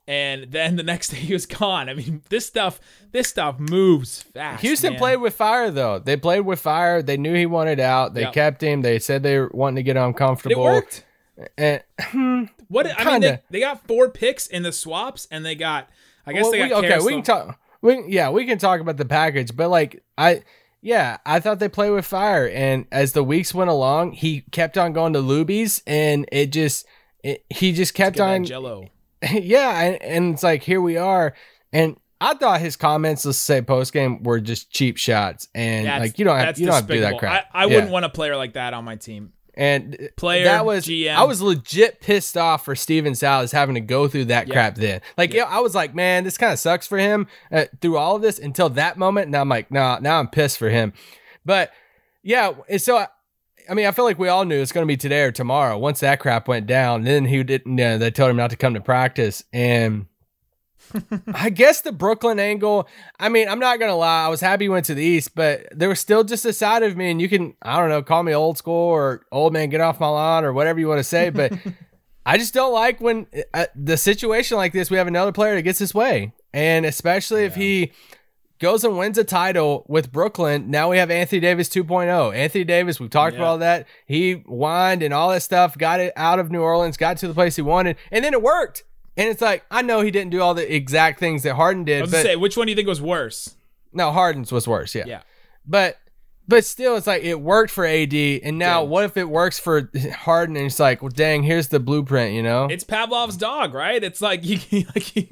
[0.07, 1.87] and then the next day he was gone.
[1.87, 2.79] I mean, this stuff,
[3.11, 4.61] this stuff moves fast.
[4.61, 4.99] Houston man.
[4.99, 5.99] played with fire though.
[5.99, 7.01] They played with fire.
[7.01, 8.13] They knew he wanted out.
[8.13, 8.33] They yep.
[8.33, 8.81] kept him.
[8.81, 10.67] They said they were wanting to get uncomfortable.
[10.67, 11.05] It worked.
[11.57, 13.01] And hmm, what kinda.
[13.01, 15.89] I mean, they, they, got four picks in the swaps, and they got.
[16.25, 16.81] I guess well, they got.
[16.81, 17.59] We, okay, we can talk.
[17.81, 20.43] We yeah, we can talk about the package, but like I.
[20.83, 24.79] Yeah, I thought they played with fire, and as the weeks went along, he kept
[24.79, 26.87] on going to Luby's, and it just
[27.23, 28.87] it, he just kept on Jello
[29.31, 31.35] yeah, and, and it's like here we are,
[31.71, 36.01] and I thought his comments, let's say post game, were just cheap shots, and that's,
[36.01, 37.47] like you don't have you don't have to do that crap.
[37.53, 37.75] I, I yeah.
[37.75, 39.33] wouldn't want a player like that on my team.
[39.53, 41.13] And player that was GM.
[41.13, 44.75] I was legit pissed off for Stephen Silas having to go through that crap.
[44.75, 45.43] Then, like, yeah.
[45.43, 48.39] I was like, man, this kind of sucks for him uh, through all of this
[48.39, 49.29] until that moment.
[49.29, 50.93] Now I'm like, nah, now I'm pissed for him.
[51.43, 51.71] But
[52.23, 53.05] yeah, so
[53.69, 55.77] I mean, I feel like we all knew it's going to be today or tomorrow.
[55.77, 57.77] Once that crap went down, then he didn't.
[57.77, 60.07] You know, they told him not to come to practice, and
[61.33, 62.87] I guess the Brooklyn angle.
[63.19, 64.25] I mean, I'm not gonna lie.
[64.25, 66.83] I was happy he went to the East, but there was still just a side
[66.83, 69.69] of me, and you can, I don't know, call me old school or old man,
[69.69, 71.53] get off my lawn or whatever you want to say, but
[72.25, 74.91] I just don't like when uh, the situation like this.
[74.91, 77.93] We have another player that gets his way, and especially if he
[78.59, 80.69] goes and wins a title with Brooklyn.
[80.69, 82.35] Now we have Anthony Davis 2.0.
[82.35, 83.39] Anthony Davis, we've talked Yeah.
[83.39, 83.87] about all that.
[84.05, 87.33] He whined and all that stuff, got it out of New Orleans, got to the
[87.33, 88.83] place he wanted, and then it worked.
[89.17, 91.85] And it's like, I know he didn't do all the exact things that Harden I
[91.85, 93.55] did, was but say, which one do you think was worse?
[93.93, 94.95] no, Harden's was worse.
[94.95, 95.03] Yeah.
[95.05, 95.21] Yeah.
[95.65, 95.97] But
[96.47, 99.89] but still, it's like it worked for AD, and now what if it works for
[100.13, 100.57] Harden?
[100.57, 102.65] And it's like, well, dang, here's the blueprint, you know?
[102.65, 104.03] It's Pavlov's dog, right?
[104.03, 104.57] It's like you
[104.93, 105.27] like you,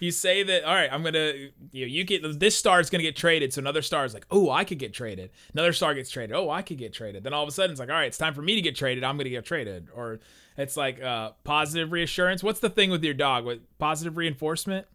[0.00, 0.64] you say that.
[0.64, 1.32] All right, I'm gonna
[1.72, 4.26] you know, you get this star is gonna get traded, so another star is like,
[4.30, 5.30] oh, I could get traded.
[5.52, 6.34] Another star gets traded.
[6.34, 7.24] Oh, I could get traded.
[7.24, 8.76] Then all of a sudden it's like, all right, it's time for me to get
[8.76, 9.04] traded.
[9.04, 9.88] I'm gonna get traded.
[9.94, 10.20] Or
[10.56, 12.42] it's like uh, positive reassurance.
[12.42, 13.44] What's the thing with your dog?
[13.44, 14.86] With positive reinforcement,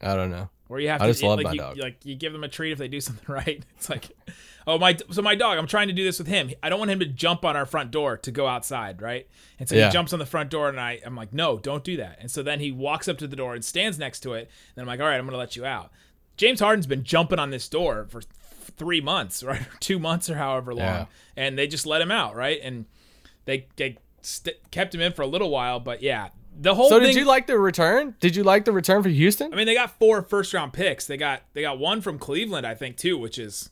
[0.00, 0.48] I don't know.
[0.68, 1.76] where you have I to just love like, my you, dog.
[1.78, 3.64] like you give them a treat if they do something right.
[3.76, 4.10] It's like,
[4.66, 5.58] oh my, so my dog.
[5.58, 6.50] I'm trying to do this with him.
[6.62, 9.26] I don't want him to jump on our front door to go outside, right?
[9.58, 9.86] And so Yeah.
[9.86, 12.18] he jumps on the front door, and I, I'm like, no, don't do that.
[12.20, 14.50] And so then he walks up to the door and stands next to it.
[14.76, 15.90] And I'm like, all right, I'm gonna let you out.
[16.36, 20.36] James Harden's been jumping on this door for three months, right, or two months, or
[20.36, 21.06] however long, Yeah.
[21.36, 22.60] and they just let him out, right?
[22.62, 22.84] And
[23.46, 26.28] they they st- kept him in for a little while, but yeah,
[26.60, 27.08] the whole So thing.
[27.08, 28.16] did you like the return?
[28.20, 29.52] Did you like the return for Houston?
[29.52, 31.06] I mean, they got four first round picks.
[31.06, 33.70] They got they got one from Cleveland, I think, too, which is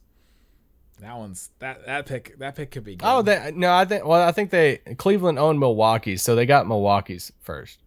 [1.01, 3.05] that one's that that pick that pick could be good.
[3.07, 4.05] Oh, they, no, I think.
[4.07, 7.81] Well, I think they Cleveland owned Milwaukee, so they got Milwaukee's first.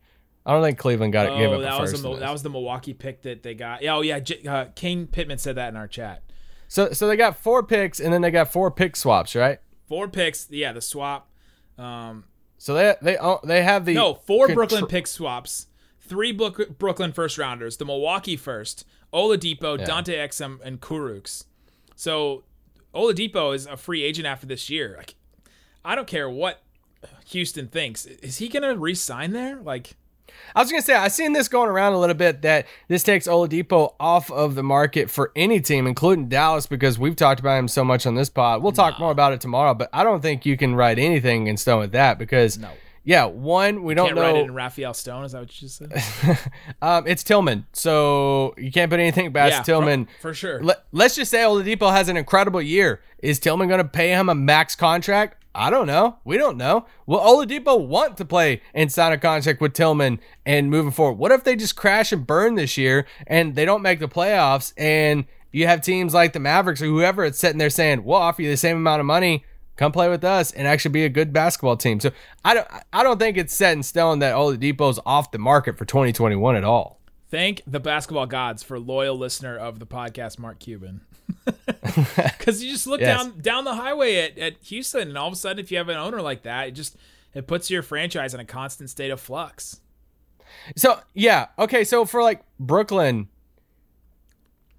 [0.45, 1.37] I don't think Cleveland got it.
[1.37, 2.01] gave oh, up that was first.
[2.03, 2.27] the, in Mil- this.
[2.27, 3.81] that was the Milwaukee pick that they got.
[3.81, 6.23] Yeah, oh yeah, J- uh, Kane Pitman said that in our chat.
[6.67, 9.59] so so they got four picks, and then they got four pick swaps, right?
[9.87, 11.29] Four picks, yeah, the swap.
[11.77, 12.25] Um,
[12.59, 15.65] So they they own- they have the no, four contr- Brooklyn pick swaps,
[16.01, 19.85] three Brook- Brooklyn first rounders, the Milwaukee first, Oladipo, Yeah.
[19.85, 21.45] Dante Exum, and Kurucs.
[21.95, 22.43] So
[22.93, 24.93] Oladipo is a free agent after this year.
[24.97, 25.15] Like,
[25.85, 26.61] I don't care what
[27.29, 28.05] Houston thinks.
[28.05, 29.61] Is he gonna re-sign there?
[29.61, 29.95] Like,
[30.55, 33.27] I was gonna say I've seen this going around a little bit that this takes
[33.27, 37.67] Oladipo off of the market for any team, including Dallas, because we've talked about him
[37.67, 38.61] so much on this pod.
[38.63, 41.57] We'll talk more about it tomorrow, but I don't think you can write anything in
[41.57, 42.69] stone with that because No.
[43.03, 44.53] yeah, one we don't can't write it in know.
[44.53, 45.25] Rafael Stone.
[45.25, 46.39] Is that what you just said?
[46.81, 50.05] um, it's Tilman, so you can't put anything past yeah, Tilman.
[50.05, 50.63] for, for sure.
[50.63, 53.01] Let, let's just say Oladipo has an incredible year.
[53.19, 55.38] Is Tilman going to pay him a max contract?
[55.53, 56.17] I don't know.
[56.23, 56.85] We don't know.
[57.05, 61.17] Will Oladipo want to play and sign a contract with Tilman and moving forward?
[61.17, 64.73] What if they just crash and burn this year and they don't make the playoffs
[64.77, 68.41] and you have teams like the Mavericks or whoever it's sitting there saying, "We'll offer
[68.41, 69.43] you the same amount of money,
[69.77, 72.11] come play with us and actually be a good basketball team." So
[72.45, 75.85] I don't, I don't think it's set in stone that Oladipo's off the market for
[75.85, 76.99] 2021 at all.
[77.29, 81.01] Thank the basketball gods for loyal listener of the podcast, Mark Cuban.
[82.37, 83.17] Because you just look Yes.
[83.17, 85.89] down down the highway at, at Houston, and all of a sudden, if you have
[85.89, 86.95] an owner like that, it just
[87.33, 89.81] it puts your franchise in a constant state of flux.
[90.75, 91.83] So yeah, okay.
[91.83, 93.27] So for like Brooklyn,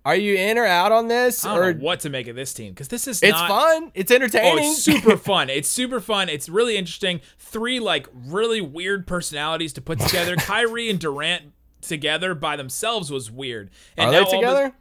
[0.05, 1.45] are you in or out on this?
[1.45, 4.15] Or what to make of this team because this is it's not, fun, it's Oh,
[4.17, 4.65] entertaining.
[4.71, 5.51] it's super fun.
[5.51, 6.29] It's super fun.
[6.29, 7.21] It's really interesting.
[7.39, 10.37] Three like really weird personalities to put together.
[10.39, 13.71] Kyrie and Durant together by themselves was weird.
[13.97, 14.73] And are now they together?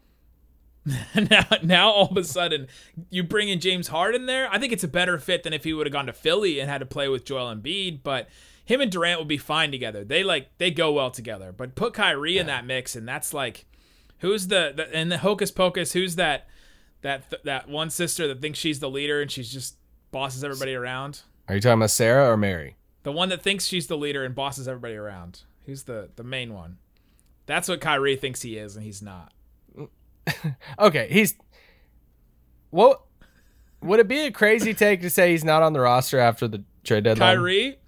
[1.29, 2.67] now, now all of a sudden
[3.09, 4.51] you bring in James Harden there.
[4.51, 6.69] I think it's a better fit than if he would have gone to Philly and
[6.69, 8.01] had to play with Joel Embiid.
[8.03, 8.29] But
[8.65, 10.03] him and Durant would be fine together.
[10.03, 11.51] They like they go well together.
[11.51, 13.65] But put Kyrie in that mix, and that's like,
[14.19, 15.93] who's the, the and the hocus pocus?
[15.93, 16.47] Who's that
[17.01, 19.75] that that one sister that thinks she's the leader and she's just
[20.11, 21.21] bosses everybody around?
[21.47, 22.75] Are you talking about Sarah or Mary?
[23.03, 25.41] The one that thinks she's the leader and bosses everybody around.
[25.65, 26.77] Who's the the main one?
[27.45, 29.33] That's what Kyrie thinks he is, and he's not.
[30.79, 31.35] Okay, he's.
[32.69, 33.01] What
[33.81, 36.63] would it be a crazy take to say he's not on the roster after the
[36.83, 37.35] trade deadline?
[37.37, 37.79] Kyrie.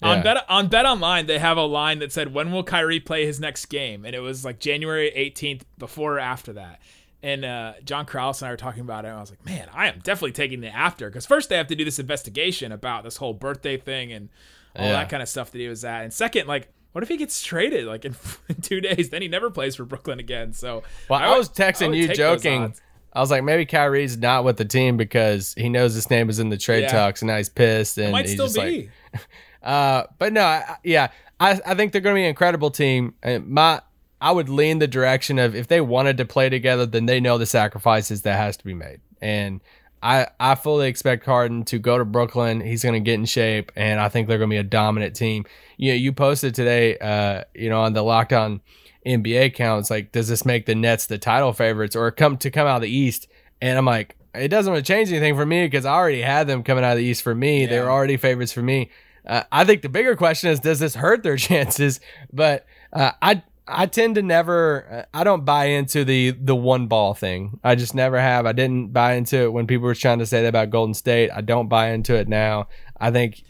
[0.00, 0.08] Yeah.
[0.10, 3.26] On bet on Bet Online, they have a line that said, "When will Kyrie play
[3.26, 6.80] his next game?" And it was like January 18th, before or after that.
[7.20, 9.08] And uh, John Krause and I were talking about it.
[9.08, 11.66] And I was like, "Man, I am definitely taking the after because first they have
[11.66, 14.28] to do this investigation about this whole birthday thing and
[14.76, 14.92] all Yeah.
[14.92, 16.04] that kind of stuff that he was at.
[16.04, 18.14] And second, like, what if he gets traded like in,
[18.48, 19.10] in two days?
[19.10, 20.52] Then he never plays for Brooklyn again.
[20.52, 22.74] So Well, I, would- was texting would you joking.
[23.12, 26.38] I was like, maybe Kyrie's not with the team because he knows his name is
[26.38, 26.92] in the trade Yeah.
[26.92, 28.90] talks, and now he's pissed, and Might he's still just like, be.
[29.62, 31.08] Uh, but no, I, yeah,
[31.40, 33.14] I, I think they're going to be an incredible team.
[33.22, 33.80] And my,
[34.20, 37.38] I would lean the direction of if they wanted to play together, then they know
[37.38, 39.00] the sacrifices that has to be made.
[39.20, 39.60] And
[40.02, 42.60] I, I fully expect Harden to go to Brooklyn.
[42.60, 45.16] He's going to get in shape, and I think they're going to be a dominant
[45.16, 45.44] team.
[45.76, 48.60] You know, you posted today, uh, you know, on the Locked On
[49.06, 49.90] NBA counts.
[49.90, 52.82] Like, does this make the Nets the title favorites or come to come out of
[52.82, 53.26] the East?
[53.60, 56.62] And I'm like, it doesn't really change anything for me because I already had them
[56.62, 57.66] coming out of the East for me.
[57.66, 57.82] They Yeah.
[57.84, 58.90] were already favorites for me.
[59.26, 62.00] Uh, I think the bigger question is, does this hurt their chances?
[62.32, 65.06] But uh, I I tend to never.
[65.12, 67.60] I don't buy into the the one ball thing.
[67.62, 68.46] I just never have.
[68.46, 71.30] I didn't buy into it when people were trying to say that about Golden State.
[71.30, 72.68] I don't buy into it now.
[72.98, 73.42] I think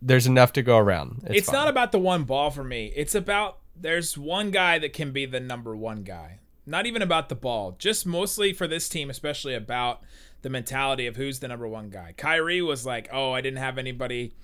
[0.00, 1.26] there's enough to go around.
[1.28, 1.54] It's, fine.
[1.54, 2.92] not about the one ball for me.
[2.96, 6.38] It's about there's one guy that can be the number one guy.
[6.66, 7.76] Not even about the ball.
[7.78, 10.02] Just mostly for this team, especially about
[10.42, 12.14] the mentality of who's the number one guy.
[12.16, 14.34] Kyrie was like, "Oh, I didn't have anybody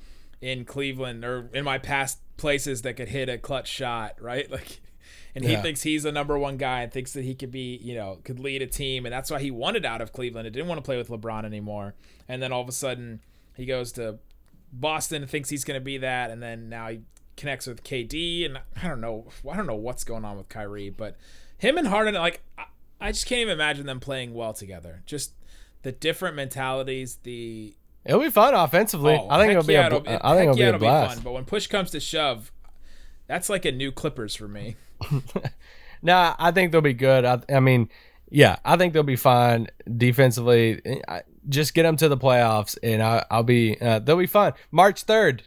[0.41, 4.81] in Cleveland or in my past places that could hit a clutch shot, right?" Like
[5.35, 7.95] and he thinks he's the number one guy and thinks that he could be, you
[7.95, 10.47] know, could lead a team and that's why he wanted out of Cleveland.
[10.47, 11.95] He didn't want to play with LeBron anymore.
[12.29, 13.21] And then all of a sudden
[13.57, 14.19] he goes to
[14.73, 17.01] Boston and thinks he's going to be that, and then now he
[17.37, 20.91] connects with KD, and I don't know, I don't know what's going on with Kyrie,
[20.91, 21.17] but
[21.59, 22.65] him and Harden, like, I,
[23.01, 25.03] I just can't even imagine them playing well together.
[25.07, 25.33] Just
[25.83, 29.15] the different mentalities, the It'll be fun offensively.
[29.15, 30.01] oh, I think it'll be yeah, a.
[30.01, 31.25] be- I think it'll yeah, be a blast.
[31.25, 32.53] But when push comes to shove,
[33.27, 34.77] that's like a new Clippers for me.
[36.05, 37.25] Nah, I think they'll be good.
[37.25, 37.89] I, I mean,
[38.29, 41.01] yeah, I think they'll be fine defensively.
[41.09, 43.81] I, just get them to the playoffs, and I, I'll be.
[43.81, 44.53] Uh, they'll be fine.
[44.71, 45.45] March third,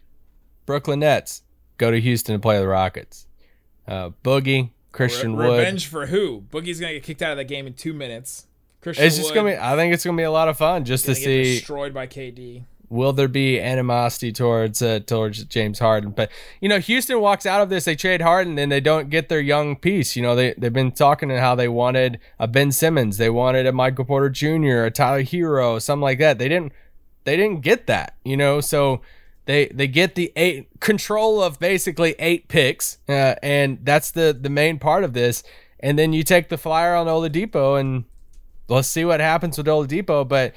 [0.66, 1.44] Brooklyn Nets
[1.78, 3.28] go to Houston to play the Rockets.
[3.88, 5.58] Uh, Boogie, Christian Re- Wood.
[5.60, 6.42] Revenge for who?
[6.52, 8.48] Boogie's gonna get kicked out of the game in two minutes.
[8.82, 9.58] Christian It's just Wood gonna be.
[9.58, 12.64] I think it's gonna be a lot of fun just to see destroyed by KD.
[12.90, 16.12] Will there be animosity towards uh, towards James Harden?
[16.12, 19.28] But you know, Houston walks out of this, they trade Harden, and they don't get
[19.28, 20.16] their young piece.
[20.16, 23.66] You know, they they've been talking to how they wanted a Ben Simmons, they wanted
[23.66, 26.40] a Michael Porter Jr., a Tyler Herro, something like that.
[26.40, 26.72] They didn't
[27.26, 28.16] they didn't get that.
[28.24, 29.02] You know, so.
[29.46, 34.50] They, they get the eight control of basically eight picks, uh, and that's the the
[34.50, 35.42] main part of this.
[35.80, 38.04] And then you take the flyer on Oladipo, and
[38.68, 40.28] let's see what happens with Oladipo.
[40.28, 40.54] But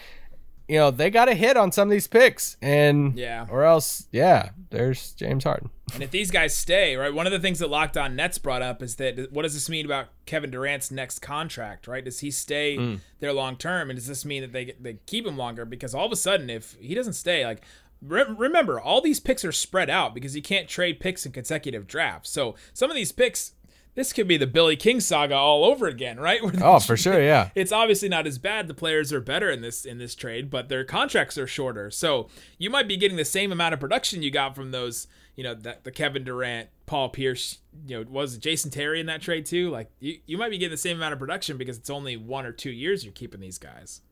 [0.70, 3.46] you know they got to hit on some of these picks, and Yeah.
[3.50, 5.70] or else, yeah, there's James Harden.
[5.92, 8.62] And if these guys stay, right, one of the things that Locked On Nets brought
[8.62, 12.04] up is that what does this mean about Kevin Durant's next contract, right?
[12.04, 12.94] Does he stay hmm.
[13.18, 15.64] there long term, and does this mean that they they keep him longer?
[15.64, 17.64] Because all of a sudden, if he doesn't stay, like
[18.00, 21.88] re- remember, all these picks are spread out because you can't trade picks in consecutive
[21.88, 22.30] drafts.
[22.30, 23.54] So some of these picks,
[23.94, 26.40] this could be the Billy King saga all over again, right?
[26.62, 27.50] Oh, for sure, yeah.
[27.54, 28.68] it's obviously not as bad.
[28.68, 31.90] The players are better in this in this trade, but their contracts are shorter.
[31.90, 35.44] So you might be getting the same amount of production you got from those, you
[35.44, 39.46] know, the, the Kevin Durant, Paul Pierce, you know, was Jason Terry in that trade
[39.46, 39.70] too?
[39.70, 42.46] Like you, you might be getting the same amount of production because it's only one
[42.46, 44.02] or two years you're keeping these guys.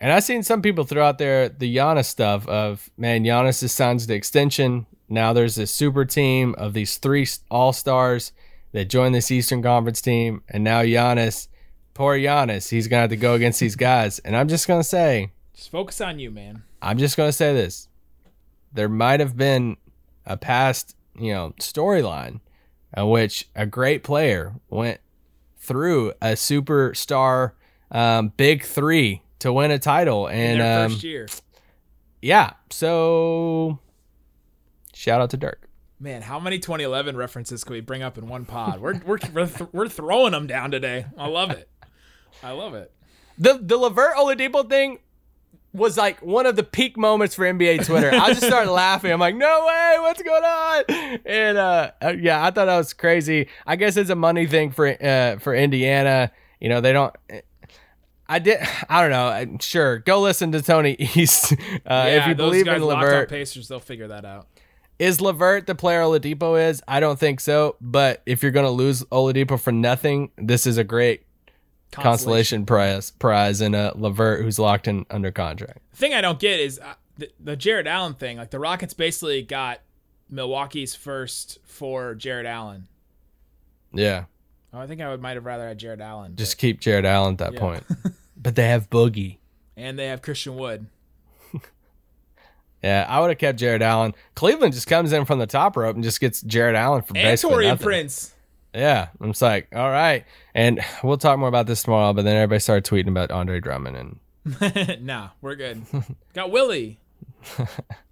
[0.00, 3.72] And I've seen some people throw out there the Giannis stuff of man, Giannis has
[3.72, 4.86] signed the extension.
[5.08, 8.32] Now there's this super team of these three all stars
[8.72, 11.48] that join this Eastern Conference team, and now Giannis,
[11.94, 14.18] poor Giannis, he's gonna have to go against these guys.
[14.20, 16.62] And I'm just gonna say, Just focus on you, man.
[16.82, 17.88] I'm just gonna say this:
[18.72, 19.76] there might have been
[20.26, 22.40] a past, you know, storyline
[22.96, 25.00] in which a great player went
[25.58, 27.52] through a superstar
[27.90, 31.28] um, big three to win a title, In and their um, first year.
[32.22, 33.78] yeah, so
[34.94, 35.68] shout out to Dirk.
[36.02, 38.80] Man, how many 2011 references can we bring up in one pod?
[38.80, 41.04] We're we're we're, th- we're throwing them down today.
[41.18, 41.68] I love it.
[42.42, 42.90] I love it.
[43.38, 45.00] The the Levert Oladipo thing
[45.72, 48.10] was like one of the peak moments for NBA Twitter.
[48.12, 49.12] I just started laughing.
[49.12, 50.84] I'm like, no way, what's going on?
[51.24, 53.48] And uh, uh, yeah, I thought that was crazy.
[53.66, 56.32] I guess it's a money thing for uh, for Indiana.
[56.60, 57.14] You know, they don't.
[58.26, 58.58] I did.
[58.88, 59.28] I don't know.
[59.28, 61.54] I'm Sure, go listen to Tony East.
[61.86, 64.46] Uh, yeah, if you believe in Levert, Pacers, they'll figure that out.
[65.00, 66.82] Is Levert the player Oladipo is?
[66.86, 67.74] I don't think so.
[67.80, 71.24] But if you're gonna lose Oladipo for nothing, this is a great
[71.90, 75.78] consolation prize prize in a Levert who's locked in under contract.
[75.92, 78.36] The thing I don't get is uh, the, the Jarrett Allen thing.
[78.36, 79.80] Like the Rockets basically got
[80.28, 82.86] Milwaukee's first for Jarrett Allen.
[83.92, 84.24] Yeah.
[84.72, 86.36] Oh, I think I would might have rather had Jarrett Allen.
[86.36, 87.58] Just keep Jarrett Allen at that Yeah.
[87.60, 87.84] point.
[88.36, 89.38] but they have Boogie.
[89.76, 90.86] and they have Christian Wood.
[92.82, 94.14] Yeah, I would have kept Jarrett Allen.
[94.34, 97.24] Cleveland just comes in from the top rope and just gets Jarrett Allen for And
[97.24, 97.84] basically Taurean nothing.
[97.84, 98.34] Prince.
[98.74, 100.24] Yeah, I'm just like, all right.
[100.54, 102.12] And we'll talk more about this tomorrow.
[102.12, 105.82] But then everybody started tweeting about Andre Drummond and nah, we're good.
[106.34, 106.98] got Willie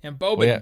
[0.03, 0.39] and Boban.
[0.39, 0.61] well, yeah,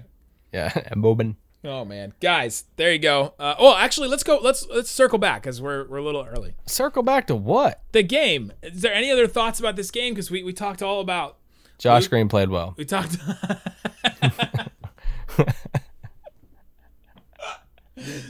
[0.53, 1.35] yeah, and Boban.
[1.65, 3.33] Oh man, guys, there you go.
[3.37, 4.39] Uh, oh, actually, let's go.
[4.41, 6.53] Let's let's circle back because we're we're a little early.
[6.65, 7.81] Circle back to what?
[7.91, 8.53] The game.
[8.63, 10.13] Is there any other thoughts about this game?
[10.13, 11.37] Because we we talked all about
[11.77, 12.73] Josh Luke- Green played well.
[12.77, 13.17] we talked.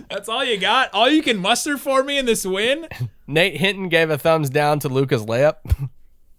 [0.10, 0.93] That's all you got?
[0.93, 2.88] All you can muster for me in this win?
[3.28, 5.58] Nate Hinton gave a thumbs down to Luka's layup.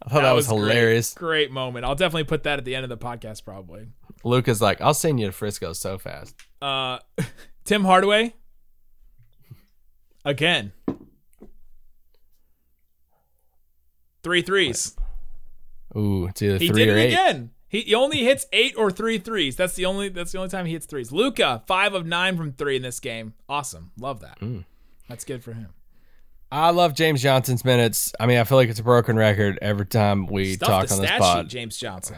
[0.03, 0.57] I thought that, was, great.
[0.59, 1.13] hilarious.
[1.15, 1.85] Great moment.
[1.85, 3.89] I'll definitely put that at the end of the podcast, probably.
[4.25, 6.35] Luka's like, I'll send you to Frisco so fast.
[6.63, 6.99] Uh,
[7.65, 8.35] Tim Hardaway.
[10.25, 10.73] Again.
[14.23, 14.97] Three threes.
[15.99, 17.12] Ooh, it's either He three did or it eight.
[17.12, 17.51] again.
[17.68, 19.57] He, he only hits eight or three threes.
[19.57, 21.12] That's the only that's the only time he hits threes.
[21.12, 23.34] Luka, five of nine from three in this game.
[23.49, 23.90] Awesome.
[23.99, 24.40] Love that.
[24.40, 24.64] Mm.
[25.09, 25.68] That's good for him.
[26.51, 28.14] I love James Johnson's minutes.
[28.18, 31.03] I mean, I feel like it's a broken record every time we Stuff talk on
[31.03, 31.44] this pod.
[31.44, 32.16] sheet, James Johnson.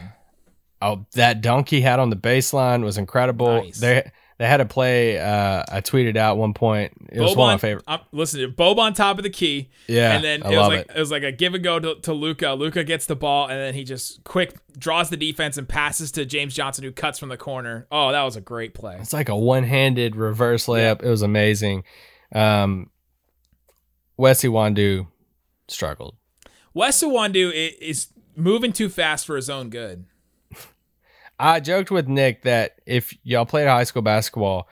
[0.81, 3.63] Oh, that dunk he had on the baseline was incredible.
[3.63, 3.79] Nice.
[3.79, 4.09] They
[4.41, 5.19] they had a play.
[5.19, 6.93] Uh, I tweeted out one point.
[7.11, 7.83] It was one of my favorite.
[7.87, 9.69] Um, listen, to Bob on top of the key.
[9.87, 10.91] Yeah, and then I it was like it.
[10.95, 10.99] it.
[10.99, 12.53] was like a give and go to, to Luka.
[12.53, 16.25] Luka gets the ball, and then he just quick draws the defense and passes to
[16.25, 17.85] James Johnson, who cuts from the corner.
[17.91, 18.97] Oh, that was a great play.
[18.99, 21.03] It's like a one-handed reverse layup.
[21.03, 21.83] It was amazing.
[22.33, 22.89] Um,
[24.17, 25.05] Wes Iwundu
[25.67, 26.15] struggled.
[26.73, 30.05] Wes Iwundu i- is moving too fast for his own good.
[31.41, 34.69] I joked with Nick that if y'all played high school basketball,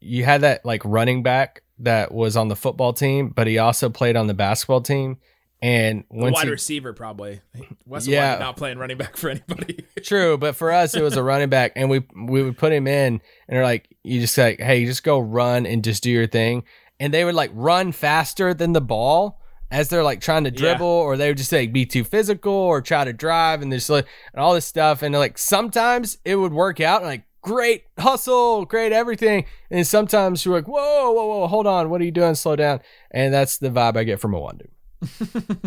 [0.00, 3.88] you had that like running back that was on the football team, but he also
[3.88, 5.16] played on the basketball team.
[5.62, 7.40] And once wide he, receiver, probably.
[7.86, 8.36] Wes Yeah.
[8.38, 9.86] Not playing running back for anybody.
[10.02, 12.86] True, but for us it was a running back, and we we would put him
[12.86, 16.26] in, and they're like, you just like, hey, just go run and just do your
[16.26, 16.64] thing,
[17.00, 19.40] and they would like run faster than the ball
[19.70, 20.56] as they're like trying to Yeah.
[20.58, 23.88] dribble, or they would just like be too physical or try to drive, and there's
[23.90, 27.84] like and all this stuff, and like sometimes it would work out, and like great
[27.98, 32.10] hustle, great everything, and sometimes you're like, whoa, whoa, whoa, hold on, what are you
[32.10, 32.34] doing?
[32.34, 34.68] Slow down, and that's the vibe I get from Iwundu.
[35.00, 35.58] Would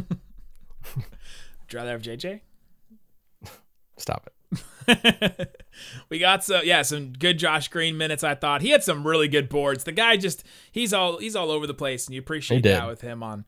[0.95, 1.03] you
[1.73, 2.41] rather have JJ?
[3.97, 4.33] Stop it.
[6.09, 8.23] we got some yeah some good Josh Green minutes.
[8.23, 9.83] I thought he had some really good boards.
[9.83, 13.01] The guy just he's all he's all over the place, and you appreciate that with
[13.01, 13.43] him on.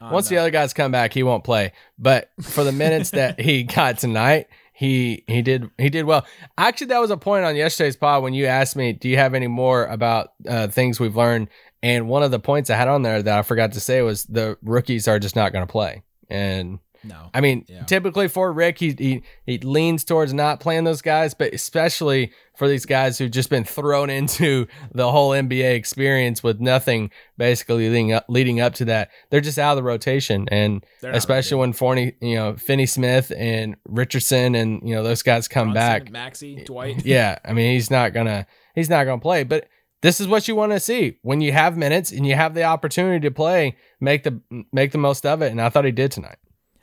[0.00, 1.72] On Once the other guys come back, he won't play.
[1.98, 6.24] But for the minutes that he got tonight, he he did he did well.
[6.56, 9.34] Actually, that was a point on yesterday's pod when you asked me, "Do you have
[9.34, 11.48] any more about uh, things we've learned?"
[11.82, 14.24] And one of the points I had on there that I forgot to say was
[14.24, 16.02] the rookies are just not going to play.
[16.28, 17.84] And no, I mean, Yeah.
[17.84, 22.68] typically for Rick, he, he he leans towards not playing those guys, but especially for
[22.68, 28.12] these guys who've just been thrown into the whole NBA experience with nothing basically leading
[28.12, 30.46] up, leading up to that, they're just out of the rotation.
[30.50, 35.48] And especially when Forney, you know, Finney Smith and Richardson and you know those guys
[35.48, 37.02] come Brunson, back, Maxi, Dwight.
[37.04, 39.68] yeah, I mean he's not gonna he's not gonna play, but
[40.02, 42.62] this is what you want to see when you have minutes and you have the
[42.64, 43.76] opportunity to play.
[44.00, 44.40] Make the
[44.72, 46.36] make the most of it, and I thought he did tonight.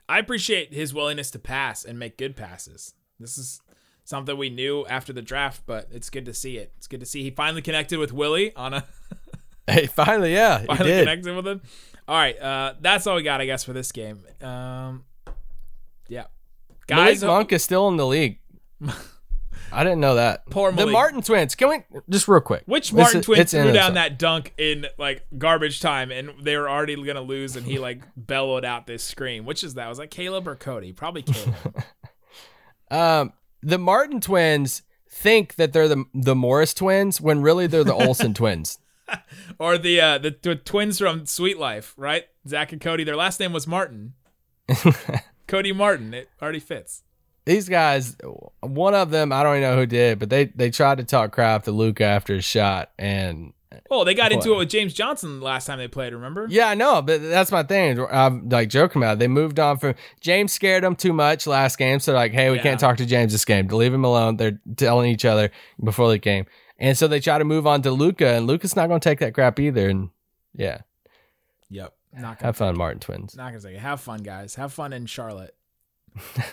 [0.10, 2.94] I appreciate his willingness to pass and make good passes.
[3.20, 3.62] This is
[4.06, 6.72] something we knew after the draft, but it's good to see it.
[6.78, 8.86] It's good to see he finally connected with Willie on a
[9.70, 11.00] Hey, finally, yeah, he finally did.
[11.08, 11.62] connected with him.
[12.08, 14.24] All right, uh, that's all we got, I guess, for this game.
[14.42, 15.04] Um,
[16.08, 16.28] yeah,
[16.90, 18.40] Malik guys, Monk is still in the league.
[19.72, 20.46] I didn't know that.
[20.50, 20.86] Poor Malik.
[20.88, 21.56] the Martin twins.
[21.56, 22.64] Can we just real quick?
[22.66, 26.70] which Martin twin it's threw down that dunk in like garbage time, and they were
[26.70, 29.46] already gonna lose, and he like bellowed out this scream.
[29.46, 29.88] Which is that?
[29.90, 30.94] Was that Caleb or Cody?
[30.94, 31.56] Probably Caleb.
[32.90, 37.94] Um, the Martin twins think that they're the the Morris twins when really they're the
[37.94, 38.80] Olsen twins.
[39.60, 42.26] or the uh the, the twins from Suite Life, right?
[42.48, 43.04] Zach and Cody.
[43.04, 44.14] Their last name was Martin.
[45.48, 46.14] Cody Martin.
[46.14, 47.04] It already fits.
[47.48, 48.16] These guys,
[48.62, 51.32] one of them, I don't even know who did, but they they tried to talk
[51.32, 53.54] crap to Luka after his shot, and
[53.90, 56.12] Oh, they got into it with James Johnson last time they played.
[56.14, 56.48] Remember?
[56.50, 58.00] yeah, I know, but that's my thing.
[58.12, 59.14] I'm like joking about.
[59.14, 59.20] It.
[59.20, 62.58] They moved on from James scared them too much last game, so like, hey, we
[62.58, 62.64] Yeah.
[62.64, 63.68] can't talk to James this game.
[63.70, 64.36] To leave him alone.
[64.38, 65.50] They're telling each other
[65.84, 68.88] before the game, and so they try to move on to Luka, and Luka's not
[68.88, 69.88] going to take that crap either.
[69.90, 70.10] And
[70.54, 70.80] yeah,
[71.70, 71.94] Yep.
[72.14, 73.36] Not gonna have fun, Martin twins.
[73.38, 73.80] not gonna say it.
[73.80, 74.56] have fun, guys.
[74.56, 75.54] Have fun in Charlotte.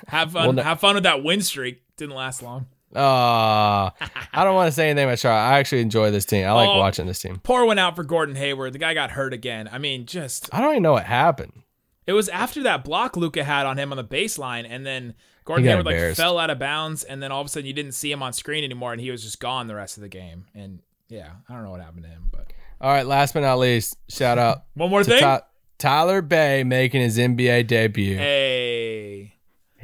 [0.08, 0.42] Have fun.
[0.44, 1.82] Well, no- have fun with that win streak.
[1.96, 2.66] Didn't last long.
[2.96, 3.92] Ah,
[4.32, 5.40] I don't want to say anything about Charlotte.
[5.54, 6.46] I actually enjoy this team.
[6.46, 6.78] I like Oh.
[6.78, 7.40] watching this team.
[7.42, 8.72] Poor went out for Gordon Hayward.
[8.72, 9.68] The guy got hurt again.
[9.72, 11.62] I mean, just I don't even know what happened.
[12.06, 15.66] it was after that block Luka had on him on the baseline, and then Gordon
[15.66, 18.12] Hayward like fell out of bounds, and then all of a sudden you didn't see
[18.12, 20.44] him on screen anymore, and he was just gone the rest of the game.
[20.54, 23.58] And yeah, I don't know what happened to him, but All right, last but not
[23.58, 25.20] least, shout out one more thing.
[25.20, 25.42] Ty-
[25.78, 28.16] Tyler Bey making his NBA debut.
[28.16, 28.63] Hey,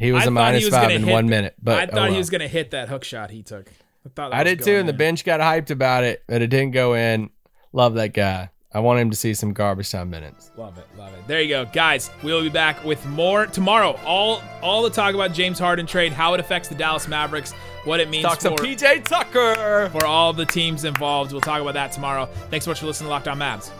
[0.00, 2.10] he was I a minus was five in one the- minute, but I oh thought
[2.10, 3.68] he was gonna hit that hook shot he took.
[4.04, 6.48] I thought I did too, going and the bench got hyped about it, but it
[6.48, 7.30] didn't go in.
[7.72, 8.50] Love that guy.
[8.72, 10.52] I want him to see some garbage time minutes.
[10.56, 11.26] Love it, love it.
[11.26, 12.08] There you go, guys.
[12.22, 13.98] We will be back with more tomorrow.
[14.06, 17.52] All all the talk about James Harden trade, how it affects the Dallas Mavericks,
[17.84, 19.90] what it means Talk to for, PJ Tucker.
[19.90, 21.32] for all the teams involved.
[21.32, 22.26] We'll talk about that tomorrow.
[22.48, 23.70] Thanks so much for listening to Locked On Mavs.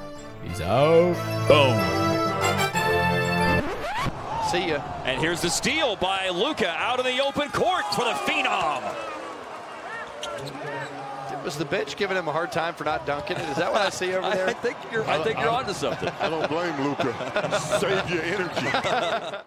[0.44, 1.14] He's out.
[1.48, 2.69] Boom.
[4.50, 4.82] See ya.
[5.04, 8.82] And here's the steal by Luka out in the open court for the Phenom.
[11.32, 13.48] It Was the bench giving him a hard time for not dunking it?
[13.48, 14.48] Is that what I see over there?
[14.48, 16.08] I think you're I think you're uh, onto something.
[16.20, 17.60] I don't blame Luka.
[17.80, 19.36] Save your energy.